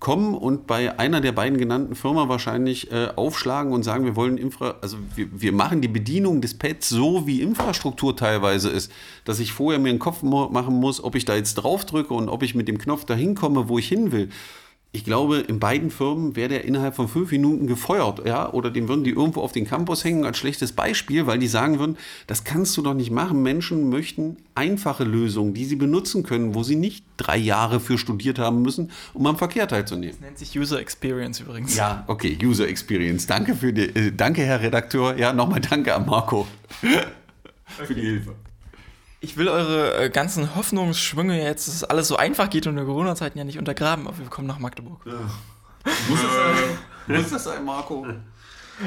kommen 0.00 0.34
und 0.34 0.66
bei 0.66 0.98
einer 0.98 1.20
der 1.20 1.32
beiden 1.32 1.58
genannten 1.58 1.94
Firmen 1.94 2.30
wahrscheinlich 2.30 2.90
äh, 2.90 3.08
aufschlagen 3.14 3.72
und 3.72 3.82
sagen, 3.82 4.06
wir 4.06 4.16
wollen 4.16 4.38
Infra, 4.38 4.76
also 4.80 4.96
wir, 5.14 5.28
wir 5.32 5.52
machen 5.52 5.82
die 5.82 5.88
Bedienung 5.88 6.40
des 6.40 6.56
Pads 6.56 6.88
so, 6.88 7.26
wie 7.26 7.42
Infrastruktur 7.42 8.16
teilweise 8.16 8.70
ist, 8.70 8.90
dass 9.26 9.38
ich 9.38 9.52
vorher 9.52 9.78
mir 9.78 9.90
einen 9.90 9.98
Kopf 9.98 10.22
machen 10.22 10.80
muss, 10.80 11.04
ob 11.04 11.14
ich 11.14 11.26
da 11.26 11.34
jetzt 11.34 11.56
drauf 11.56 11.84
drücke 11.84 12.14
und 12.14 12.30
ob 12.30 12.42
ich 12.42 12.54
mit 12.54 12.68
dem 12.68 12.78
Knopf 12.78 13.04
dahin 13.04 13.34
komme, 13.34 13.68
wo 13.68 13.78
ich 13.78 13.86
hin 13.86 14.12
will 14.12 14.30
ich 14.94 15.04
glaube, 15.04 15.38
in 15.38 15.58
beiden 15.58 15.90
Firmen 15.90 16.36
wäre 16.36 16.50
der 16.50 16.64
innerhalb 16.66 16.94
von 16.94 17.08
fünf 17.08 17.30
Minuten 17.30 17.66
gefeuert, 17.66 18.26
ja, 18.26 18.52
oder 18.52 18.70
den 18.70 18.88
würden 18.88 19.04
die 19.04 19.10
irgendwo 19.10 19.40
auf 19.40 19.52
den 19.52 19.66
Campus 19.66 20.04
hängen 20.04 20.26
als 20.26 20.36
schlechtes 20.36 20.72
Beispiel, 20.72 21.26
weil 21.26 21.38
die 21.38 21.46
sagen 21.46 21.78
würden, 21.78 21.96
das 22.26 22.44
kannst 22.44 22.76
du 22.76 22.82
doch 22.82 22.92
nicht 22.92 23.10
machen. 23.10 23.42
Menschen 23.42 23.88
möchten 23.88 24.36
einfache 24.54 25.04
Lösungen, 25.04 25.54
die 25.54 25.64
sie 25.64 25.76
benutzen 25.76 26.24
können, 26.24 26.54
wo 26.54 26.62
sie 26.62 26.76
nicht 26.76 27.06
drei 27.16 27.38
Jahre 27.38 27.80
für 27.80 27.96
studiert 27.96 28.38
haben 28.38 28.60
müssen, 28.60 28.90
um 29.14 29.26
am 29.26 29.38
Verkehr 29.38 29.66
teilzunehmen. 29.66 30.14
Das 30.14 30.20
nennt 30.20 30.38
sich 30.38 30.58
User 30.58 30.78
Experience 30.78 31.40
übrigens. 31.40 31.74
Ja, 31.74 32.04
okay, 32.06 32.36
User 32.42 32.68
Experience. 32.68 33.26
Danke 33.26 33.54
für 33.54 33.72
die, 33.72 33.84
äh, 33.84 34.12
danke, 34.14 34.42
Herr 34.42 34.60
Redakteur. 34.60 35.16
Ja, 35.16 35.32
nochmal 35.32 35.60
danke 35.60 35.94
an 35.94 36.04
Marco 36.04 36.46
für 37.64 37.94
die 37.94 38.02
Hilfe. 38.02 38.34
Ich 39.24 39.36
will 39.36 39.48
eure 39.48 40.04
äh, 40.04 40.10
ganzen 40.10 40.56
Hoffnungsschwünge 40.56 41.40
jetzt, 41.40 41.68
dass 41.68 41.76
es 41.76 41.84
alles 41.84 42.08
so 42.08 42.16
einfach 42.16 42.50
geht 42.50 42.66
und 42.66 42.76
in 42.76 42.84
Corona-Zeiten 42.84 43.38
ja 43.38 43.44
nicht 43.44 43.56
untergraben, 43.56 44.08
aber 44.08 44.18
wir 44.18 44.26
kommen 44.26 44.48
nach 44.48 44.58
Magdeburg. 44.58 45.06
Muss 45.06 46.20
das 46.20 46.34
sein? 46.34 47.16
Muss 47.16 47.30
das 47.30 47.44
sein, 47.44 47.64
Marco? 47.64 48.04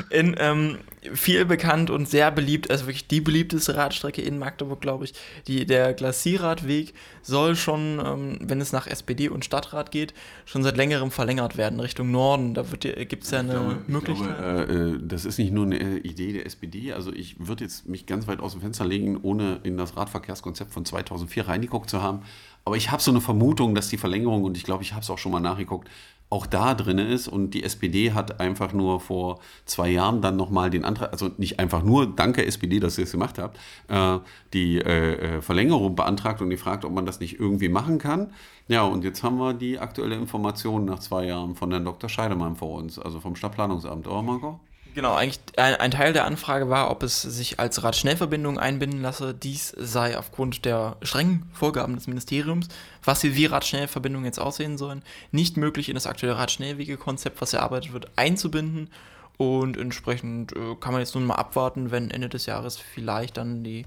In 0.09 0.35
ähm, 0.39 0.77
viel 1.13 1.45
bekannt 1.45 1.89
und 1.89 2.07
sehr 2.07 2.31
beliebt, 2.31 2.71
also 2.71 2.85
wirklich 2.85 3.07
die 3.07 3.21
beliebteste 3.21 3.75
Radstrecke 3.75 4.21
in 4.21 4.39
Magdeburg, 4.39 4.81
glaube 4.81 5.05
ich. 5.05 5.13
Die, 5.47 5.65
der 5.65 5.93
Glacierradweg 5.93 6.93
soll 7.21 7.55
schon, 7.55 8.01
ähm, 8.03 8.39
wenn 8.41 8.61
es 8.61 8.71
nach 8.71 8.87
SPD 8.87 9.29
und 9.29 9.45
Stadtrat 9.45 9.91
geht, 9.91 10.13
schon 10.45 10.63
seit 10.63 10.77
längerem 10.77 11.11
verlängert 11.11 11.57
werden 11.57 11.79
Richtung 11.79 12.11
Norden. 12.11 12.53
Da 12.53 12.63
gibt 12.63 13.23
es 13.23 13.31
ja 13.31 13.39
eine 13.39 13.51
glaube, 13.51 13.77
Möglichkeit. 13.87 14.37
Glaube, 14.37 14.99
äh, 15.03 15.07
das 15.07 15.25
ist 15.25 15.37
nicht 15.37 15.51
nur 15.51 15.65
eine 15.65 15.99
Idee 15.99 16.33
der 16.33 16.45
SPD. 16.45 16.93
Also 16.93 17.13
ich 17.13 17.35
würde 17.39 17.63
jetzt 17.63 17.87
mich 17.87 18.05
ganz 18.05 18.27
weit 18.27 18.39
aus 18.39 18.53
dem 18.53 18.61
Fenster 18.61 18.85
legen, 18.85 19.19
ohne 19.21 19.59
in 19.63 19.77
das 19.77 19.95
Radverkehrskonzept 19.95 20.71
von 20.71 20.85
2004 20.85 21.47
reingeguckt 21.47 21.89
zu 21.89 22.01
haben. 22.01 22.21
Aber 22.63 22.77
ich 22.77 22.89
habe 22.89 23.01
so 23.01 23.11
eine 23.11 23.21
Vermutung, 23.21 23.75
dass 23.75 23.89
die 23.89 23.97
Verlängerung, 23.97 24.43
und 24.43 24.57
ich 24.57 24.63
glaube, 24.63 24.81
ich 24.81 24.93
habe 24.93 25.03
es 25.03 25.09
auch 25.11 25.19
schon 25.19 25.31
mal 25.31 25.39
nachgeguckt, 25.39 25.87
auch 26.29 26.47
da 26.47 26.73
drin 26.73 26.97
ist. 26.97 27.27
Und 27.27 27.51
die 27.51 27.63
SPD 27.63 28.13
hat 28.13 28.39
einfach 28.39 28.73
nur 28.73 28.99
vor 28.99 29.39
zwei 29.65 29.89
Jahren 29.89 30.21
dann 30.21 30.35
nochmal 30.35 30.69
den 30.69 30.83
Antrag, 30.83 31.11
also 31.11 31.31
nicht 31.37 31.59
einfach 31.59 31.83
nur, 31.83 32.07
danke 32.07 32.45
SPD, 32.45 32.79
dass 32.79 32.97
ihr 32.97 33.05
es 33.05 33.11
gemacht 33.11 33.37
habt, 33.37 33.57
äh, 33.87 34.19
die 34.53 34.77
äh, 34.79 35.37
äh, 35.37 35.41
Verlängerung 35.41 35.95
beantragt 35.95 36.41
und 36.41 36.49
gefragt, 36.49 36.85
ob 36.85 36.93
man 36.93 37.05
das 37.05 37.19
nicht 37.19 37.39
irgendwie 37.39 37.69
machen 37.69 37.99
kann. 37.99 38.31
Ja, 38.67 38.83
und 38.83 39.03
jetzt 39.03 39.21
haben 39.23 39.37
wir 39.37 39.53
die 39.53 39.79
aktuelle 39.79 40.15
Information 40.15 40.85
nach 40.85 40.99
zwei 40.99 41.25
Jahren 41.25 41.55
von 41.55 41.71
Herrn 41.71 41.85
Dr. 41.85 42.09
Scheidemann 42.09 42.55
vor 42.55 42.79
uns, 42.79 42.97
also 42.97 43.19
vom 43.19 43.35
Stadtplanungsamt, 43.35 44.07
oder 44.07 44.23
Marco? 44.23 44.59
Genau, 44.95 45.13
eigentlich 45.13 45.41
ein, 45.57 45.75
ein, 45.75 45.91
Teil 45.91 46.13
der 46.13 46.23
Anfrage 46.23 46.69
war, 46.69 46.89
ob 46.89 47.03
es 47.03 47.21
sich 47.21 47.59
als 47.59 47.83
Radschnellverbindung 47.83 48.57
einbinden 48.57 49.01
lasse. 49.01 49.33
Dies 49.33 49.75
sei 49.77 50.17
aufgrund 50.17 50.63
der 50.63 50.95
strengen 51.01 51.49
Vorgaben 51.51 51.95
des 51.95 52.07
Ministeriums, 52.07 52.69
was 53.03 53.21
wie 53.21 53.45
Radschnellverbindungen 53.45 54.25
jetzt 54.25 54.39
aussehen 54.39 54.77
sollen, 54.77 55.03
nicht 55.31 55.57
möglich 55.57 55.89
in 55.89 55.95
das 55.95 56.07
aktuelle 56.07 56.37
Radschnellwegekonzept, 56.37 57.41
was 57.41 57.51
erarbeitet 57.51 57.91
wird, 57.91 58.07
einzubinden. 58.15 58.89
Und 59.35 59.75
entsprechend 59.75 60.53
äh, 60.53 60.75
kann 60.79 60.93
man 60.93 61.01
jetzt 61.01 61.13
nun 61.13 61.25
mal 61.25 61.35
abwarten, 61.35 61.91
wenn 61.91 62.09
Ende 62.09 62.29
des 62.29 62.45
Jahres 62.45 62.77
vielleicht 62.77 63.35
dann 63.35 63.65
die 63.65 63.85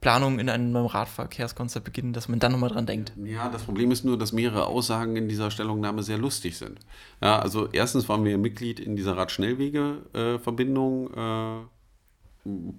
Planung 0.00 0.38
in 0.38 0.48
einem 0.48 0.76
Radverkehrskonzept 0.76 1.84
beginnen, 1.84 2.12
dass 2.12 2.28
man 2.28 2.38
dann 2.38 2.52
nochmal 2.52 2.70
dran 2.70 2.86
denkt. 2.86 3.12
Ja, 3.24 3.48
das 3.48 3.62
Problem 3.62 3.90
ist 3.90 4.04
nur, 4.04 4.18
dass 4.18 4.32
mehrere 4.32 4.66
Aussagen 4.66 5.16
in 5.16 5.28
dieser 5.28 5.50
Stellungnahme 5.50 6.02
sehr 6.02 6.18
lustig 6.18 6.56
sind. 6.58 6.78
Ja, 7.22 7.38
also 7.38 7.68
erstens 7.72 8.08
waren 8.08 8.24
wir 8.24 8.38
Mitglied 8.38 8.78
in 8.78 8.94
dieser 8.96 9.16
Radschnellwege-Verbindung. 9.16 11.14
Äh, 11.14 11.60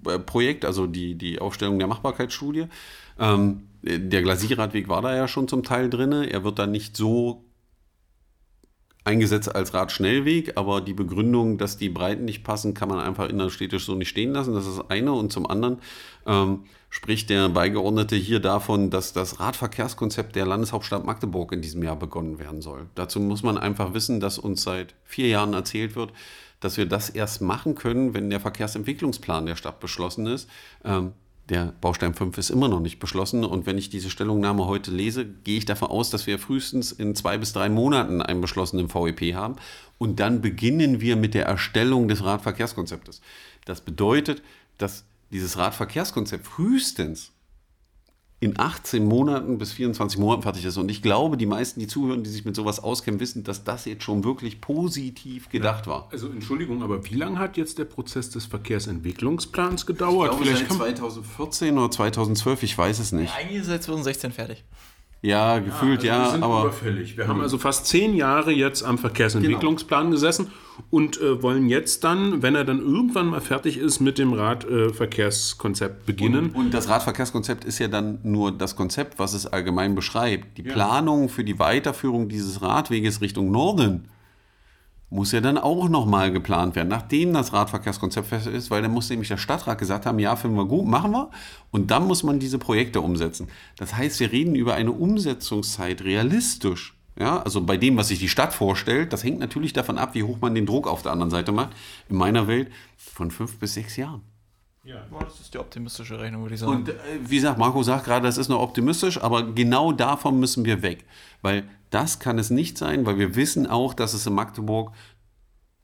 äh, 0.08 0.20
Projekt, 0.20 0.64
also 0.64 0.88
die, 0.88 1.16
die 1.16 1.40
Aufstellung 1.40 1.80
der 1.80 1.88
Machbarkeitsstudie. 1.88 2.68
Ähm, 3.20 3.68
der 3.82 4.22
Glasierradweg 4.22 4.88
war 4.88 5.02
da 5.02 5.16
ja 5.16 5.28
schon 5.28 5.48
zum 5.48 5.64
Teil 5.64 5.90
drin. 5.90 6.12
Er 6.12 6.44
wird 6.44 6.60
dann 6.60 6.72
nicht 6.72 6.96
so 6.96 7.47
eingesetzt 9.08 9.56
als 9.56 9.74
Radschnellweg, 9.74 10.58
aber 10.58 10.82
die 10.82 10.94
Begründung, 10.94 11.58
dass 11.58 11.78
die 11.78 11.90
Breiten 11.90 12.26
nicht 12.26 12.44
passen, 12.44 12.74
kann 12.74 12.90
man 12.90 13.00
einfach 13.00 13.30
innerstädtisch 13.30 13.86
so 13.86 13.96
nicht 13.96 14.10
stehen 14.10 14.34
lassen. 14.34 14.54
Das 14.54 14.68
ist 14.68 14.78
das 14.78 14.90
eine. 14.90 15.14
Und 15.14 15.32
zum 15.32 15.50
anderen 15.50 15.80
ähm, 16.26 16.66
spricht 16.90 17.30
der 17.30 17.48
Beigeordnete 17.48 18.18
hier 18.18 18.42
davon, 18.42 18.90
dass 18.90 19.14
das 19.14 19.40
Radverkehrskonzept 19.40 20.36
der 20.36 20.46
Landeshauptstadt 20.46 21.06
Magdeburg 21.06 21.54
in 21.54 21.62
diesem 21.62 21.82
Jahr 21.84 21.96
begonnen 21.96 22.38
werden 22.38 22.62
soll. 22.62 22.88
Dazu 22.96 23.22
muss 23.22 23.44
man 23.44 23.58
einfach 23.58 23.94
wissen, 23.94 24.20
dass 24.20 24.38
uns 24.38 24.64
seit 24.64 24.94
vier 25.06 25.30
Jahren 25.30 25.54
erzählt 25.54 25.96
wird, 25.96 26.12
dass 26.60 26.76
wir 26.76 26.86
das 26.86 27.10
erst 27.10 27.42
machen 27.42 27.76
können, 27.76 28.14
wenn 28.14 28.30
der 28.30 28.42
Verkehrsentwicklungsplan 28.42 29.46
der 29.46 29.56
Stadt 29.56 29.80
beschlossen 29.80 30.28
ist. 30.28 30.50
Ähm, 30.84 31.14
der 31.50 31.74
Baustein 31.80 32.14
5 32.14 32.38
ist 32.38 32.50
immer 32.50 32.68
noch 32.68 32.80
nicht 32.80 33.00
beschlossen. 33.00 33.46
Und 33.46 33.66
wenn 33.66 33.78
ich 33.78 33.90
diese 33.90 34.10
Stellungnahme 34.10 34.66
heute 34.66 34.92
lese, 34.92 35.26
gehe 35.26 35.58
ich 35.58 35.66
davon 35.66 35.90
aus, 35.90 36.10
dass 36.10 36.28
wir 36.28 36.40
frühestens 36.40 36.92
in 36.92 37.16
zwei 37.16 37.38
bis 37.38 37.54
drei 37.54 37.70
Monaten 37.70 38.22
einen 38.22 38.42
beschlossenen 38.42 38.94
VEP 38.94 39.34
haben. 39.34 39.56
Und 39.98 40.20
dann 40.20 40.42
beginnen 40.42 41.00
wir 41.00 41.16
mit 41.16 41.34
der 41.34 41.46
Erstellung 41.46 42.08
des 42.08 42.24
Radverkehrskonzeptes. 42.24 43.22
Das 43.66 43.82
bedeutet, 43.82 44.42
dass 44.78 45.06
dieses 45.32 45.58
Radverkehrskonzept 45.58 46.46
frühestens 46.46 47.32
in 48.40 48.60
18 48.60 49.04
Monaten 49.04 49.58
bis 49.58 49.72
24 49.72 50.20
Monaten 50.20 50.44
fertig 50.44 50.64
ist. 50.64 50.78
Und 50.78 50.90
ich 50.90 51.02
glaube, 51.02 51.38
die 51.38 51.48
meisten, 51.48 51.80
die 51.80 51.88
zuhören, 51.88 52.24
die 52.24 52.30
sich 52.30 52.46
mit 52.46 52.56
sowas 52.56 52.80
auskennen, 52.80 53.20
wissen, 53.20 53.44
dass 53.44 53.64
das 53.64 53.86
jetzt 53.86 54.04
schon 54.04 54.24
wirklich 54.24 54.62
positiv 54.62 55.50
gedacht 55.50 55.88
ja. 55.88 55.94
war. 55.94 56.08
Also 56.12 56.30
Entschuldigung, 56.30 56.84
aber 56.84 57.04
wie 57.06 57.16
lange 57.16 57.40
hat 57.40 57.58
jetzt 57.58 57.80
der 57.80 57.86
Prozess 57.86 58.30
des 58.30 58.46
Verkehrsentwicklungsplans 58.46 59.88
gedauert? 59.88 60.34
Ich 60.34 60.38
glaube, 60.38 60.56
Vielleicht 60.56 60.72
seit 60.72 60.98
2014 60.98 61.78
oder 61.78 61.90
2012, 61.90 62.64
ich 62.64 62.78
weiß 62.78 63.00
es 63.00 63.12
nicht. 63.12 63.34
Ja, 63.34 63.40
eigentlich 63.42 63.62
ist 63.62 63.68
seit 63.68 63.82
2016 63.82 64.32
fertig. 64.32 64.64
Ja, 65.22 65.60
gefühlt 65.60 66.04
ja, 66.04 66.24
also 66.24 66.36
ja 66.36 66.42
wir 66.42 66.46
aber. 66.46 66.62
Überfällig. 66.66 67.18
Wir 67.18 67.28
haben 67.28 67.42
also 67.42 67.58
fast 67.58 67.88
zehn 67.88 68.16
Jahre 68.16 68.52
jetzt 68.52 68.84
am 68.84 68.98
Verkehrsentwicklungsplan 68.98 70.06
genau. 70.06 70.12
gesessen 70.12 70.52
und 70.92 71.20
äh, 71.20 71.42
wollen 71.42 71.70
jetzt 71.70 72.04
dann, 72.04 72.44
wenn 72.44 72.56
er 72.56 72.64
dann 72.64 72.80
irgendwann 72.80 73.28
mal 73.28 73.42
fertig 73.42 73.78
ist, 73.78 74.00
mit 74.00 74.20
dem 74.20 74.34
Radverkehrskonzept 74.34 76.02
äh, 76.02 76.06
beginnen. 76.06 76.52
Und, 76.52 76.56
und, 76.56 76.74
das 76.74 76.88
Radverkehrskonzept 76.90 77.66
ist 77.66 77.80
ja 77.80 77.88
dann 77.88 78.20
nur 78.24 78.52
das 78.52 78.76
Konzept, 78.76 79.18
was 79.18 79.34
es 79.34 79.48
allgemein 79.48 79.96
beschreibt. 79.96 80.58
Die 80.58 80.64
ja. 80.64 80.74
Planung 80.74 81.30
für 81.30 81.44
die 81.44 81.58
Weiterführung 81.58 82.30
dieses 82.30 82.62
Radweges 82.62 83.22
Richtung 83.22 83.52
Norden 83.52 84.08
muss 85.10 85.32
ja 85.32 85.40
dann 85.40 85.58
auch 85.58 85.88
nochmal 85.88 86.32
geplant 86.32 86.76
werden, 86.76 86.90
nachdem 86.90 87.34
das 87.34 87.54
Radverkehrskonzept 87.54 88.28
fest 88.28 88.48
ist, 88.48 88.70
weil 88.70 88.82
dann 88.82 88.92
muss 88.92 89.10
nämlich 89.10 89.30
der 89.30 89.38
Stadtrat 89.38 89.78
gesagt 89.78 90.06
haben, 90.06 90.20
ja, 90.20 90.36
finden 90.36 90.58
wir 90.58 90.66
gut, 90.66 90.86
machen 90.86 91.12
wir. 91.12 91.30
Und 91.72 91.92
dann 91.92 92.08
muss 92.08 92.24
man 92.24 92.40
diese 92.40 92.60
Projekte 92.60 93.00
umsetzen. 93.02 93.48
Das 93.78 93.96
heißt, 93.96 94.20
wir 94.20 94.32
reden 94.32 94.56
über 94.56 94.76
eine 94.76 94.92
Umsetzungszeit 94.92 96.04
realistisch. 96.04 96.94
Ja, 97.20 97.42
also 97.42 97.62
bei 97.62 97.78
dem, 97.78 97.98
was 97.98 98.10
sich 98.10 98.20
die 98.20 98.30
Stadt 98.30 98.54
vorstellt, 98.54 99.12
das 99.12 99.24
hängt 99.24 99.40
natürlich 99.40 99.74
davon 99.74 99.98
ab, 99.98 100.14
wie 100.14 100.24
hoch 100.24 100.38
man 100.40 100.54
den 100.54 100.68
Druck 100.68 100.88
auf 100.88 101.02
der 101.02 101.14
anderen 101.14 101.32
Seite 101.32 101.52
macht. 101.52 101.72
In 102.10 102.18
meiner 102.18 102.48
Welt 102.48 102.70
von 102.96 103.32
fünf 103.32 103.58
bis 103.58 103.74
sechs 103.74 103.96
Jahren. 103.96 104.22
Ja, 104.88 105.06
das 105.20 105.42
ist 105.42 105.54
die 105.54 105.58
optimistische 105.58 106.18
Rechnung, 106.18 106.44
würde 106.44 106.56
ich 106.56 106.62
sagen. 106.62 106.72
Und 106.72 106.90
äh, 106.90 106.94
wie 107.26 107.36
gesagt, 107.36 107.60
Marco 107.60 107.84
sagt 107.84 108.06
gerade, 108.06 108.26
das 108.26 108.38
ist 108.38 108.48
noch 108.48 108.62
optimistisch, 108.62 109.22
aber 109.22 109.44
genau 109.44 109.92
davon 109.92 110.40
müssen 110.40 110.64
wir 110.64 110.82
weg. 110.82 111.04
Weil 111.42 111.66
das 111.90 112.20
kann 112.20 112.40
es 112.40 112.50
nicht 112.50 112.78
sein, 112.78 113.06
weil 113.06 113.18
wir 113.18 113.36
wissen 113.36 113.68
auch, 113.68 113.94
dass 113.94 114.14
es 114.14 114.26
in 114.26 114.34
Magdeburg 114.34 114.94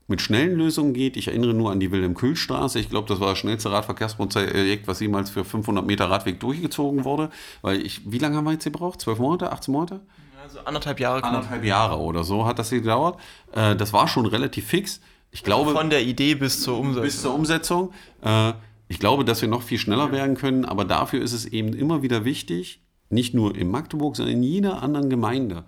mit 0.08 0.22
schnellen 0.22 0.56
Lösungen 0.56 0.94
geht. 0.94 1.18
Ich 1.18 1.28
erinnere 1.28 1.54
nur 1.54 1.72
an 1.72 1.82
die 1.82 1.92
Wilhelm-Kühl-Straße. 1.92 2.80
Ich 2.80 2.90
glaube, 2.90 3.10
das 3.10 3.20
war 3.20 3.30
das 3.30 3.40
schnellste 3.40 3.72
Radverkehrsprojekt, 3.72 4.88
was 4.88 5.02
jemals 5.02 5.30
für 5.30 5.44
500 5.44 5.86
Meter 5.86 6.10
Radweg 6.10 6.40
durchgezogen 6.40 7.04
wurde. 7.04 7.30
Weil 7.62 7.86
ich, 7.86 8.10
wie 8.10 8.20
lange 8.20 8.38
haben 8.38 8.46
wir 8.46 8.54
jetzt 8.54 8.64
gebraucht? 8.64 9.02
Zwölf 9.02 9.20
Monate? 9.20 9.52
18 9.52 9.72
Monate? 9.74 10.00
Also 10.42 10.60
anderthalb 10.62 11.02
Jahre. 11.02 11.24
Anderthalb 11.24 11.66
Jahre 11.66 11.98
oder 11.98 12.24
so 12.24 12.46
hat 12.46 12.58
das 12.58 12.70
gedauert. 12.70 13.20
Äh, 13.52 13.76
das 13.76 13.92
war 13.92 14.08
schon 14.08 14.26
relativ 14.26 14.68
fix. 14.68 15.02
Ich 15.32 15.44
glaube, 15.44 15.72
Von 15.72 15.90
der 15.90 16.04
Idee 16.04 16.36
bis 16.36 16.62
zur 16.62 16.78
Umsetzung. 16.78 17.04
Bis 17.04 17.22
zur 17.22 17.34
Umsetzung. 17.34 17.94
Äh, 18.22 18.54
ich 18.94 19.00
glaube, 19.00 19.26
dass 19.26 19.42
wir 19.42 19.50
noch 19.50 19.64
viel 19.64 19.80
schneller 19.80 20.12
werden 20.12 20.38
können, 20.38 20.66
aber 20.66 20.86
dafür 20.86 21.24
ist 21.24 21.34
es 21.34 21.48
eben 21.48 21.74
immer 21.74 22.04
wieder 22.04 22.26
wichtig, 22.26 22.80
nicht 23.10 23.34
nur 23.34 23.58
in 23.58 23.72
Magdeburg, 23.72 24.16
sondern 24.16 24.36
in 24.36 24.44
jeder 24.44 24.84
anderen 24.84 25.10
Gemeinde, 25.10 25.64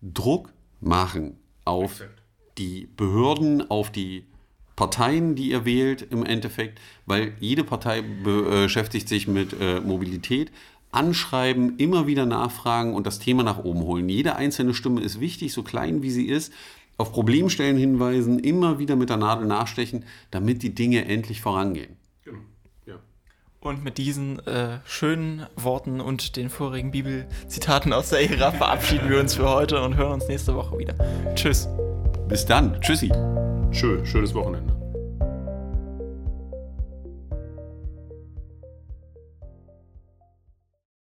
Druck 0.00 0.52
machen 0.80 1.36
auf 1.64 2.00
die 2.58 2.88
Behörden, 2.96 3.68
auf 3.68 3.90
die 3.90 4.24
Parteien, 4.76 5.34
die 5.34 5.50
ihr 5.50 5.64
wählt 5.64 6.06
im 6.12 6.24
Endeffekt, 6.24 6.80
weil 7.06 7.32
jede 7.40 7.64
Partei 7.64 8.02
beschäftigt 8.02 9.08
sich 9.08 9.26
mit 9.26 9.52
äh, 9.60 9.80
Mobilität. 9.80 10.52
Anschreiben, 10.92 11.76
immer 11.76 12.06
wieder 12.06 12.24
nachfragen 12.24 12.94
und 12.94 13.04
das 13.04 13.18
Thema 13.18 13.42
nach 13.42 13.58
oben 13.58 13.82
holen. 13.82 14.08
Jede 14.08 14.36
einzelne 14.36 14.74
Stimme 14.74 15.00
ist 15.00 15.18
wichtig, 15.18 15.52
so 15.52 15.64
klein 15.64 16.04
wie 16.04 16.10
sie 16.10 16.26
ist. 16.26 16.52
Auf 16.98 17.10
Problemstellen 17.10 17.76
hinweisen, 17.76 18.38
immer 18.38 18.78
wieder 18.78 18.94
mit 18.94 19.10
der 19.10 19.16
Nadel 19.16 19.48
nachstechen, 19.48 20.04
damit 20.30 20.62
die 20.62 20.72
Dinge 20.72 21.06
endlich 21.06 21.40
vorangehen. 21.40 21.99
Und 23.62 23.84
mit 23.84 23.98
diesen 23.98 24.38
äh, 24.46 24.78
schönen 24.86 25.46
Worten 25.54 26.00
und 26.00 26.36
den 26.36 26.48
vorigen 26.48 26.92
Bibelzitaten 26.92 27.92
aus 27.92 28.08
der 28.08 28.30
Ära 28.30 28.52
verabschieden 28.52 29.10
wir 29.10 29.20
uns 29.20 29.34
für 29.34 29.50
heute 29.50 29.82
und 29.82 29.96
hören 29.96 30.12
uns 30.12 30.28
nächste 30.28 30.54
Woche 30.54 30.78
wieder. 30.78 30.94
Tschüss. 31.34 31.68
Bis 32.26 32.46
dann. 32.46 32.80
Tschüssi. 32.80 33.12
Schön, 33.70 34.06
schönes 34.06 34.32
Wochenende. 34.34 34.79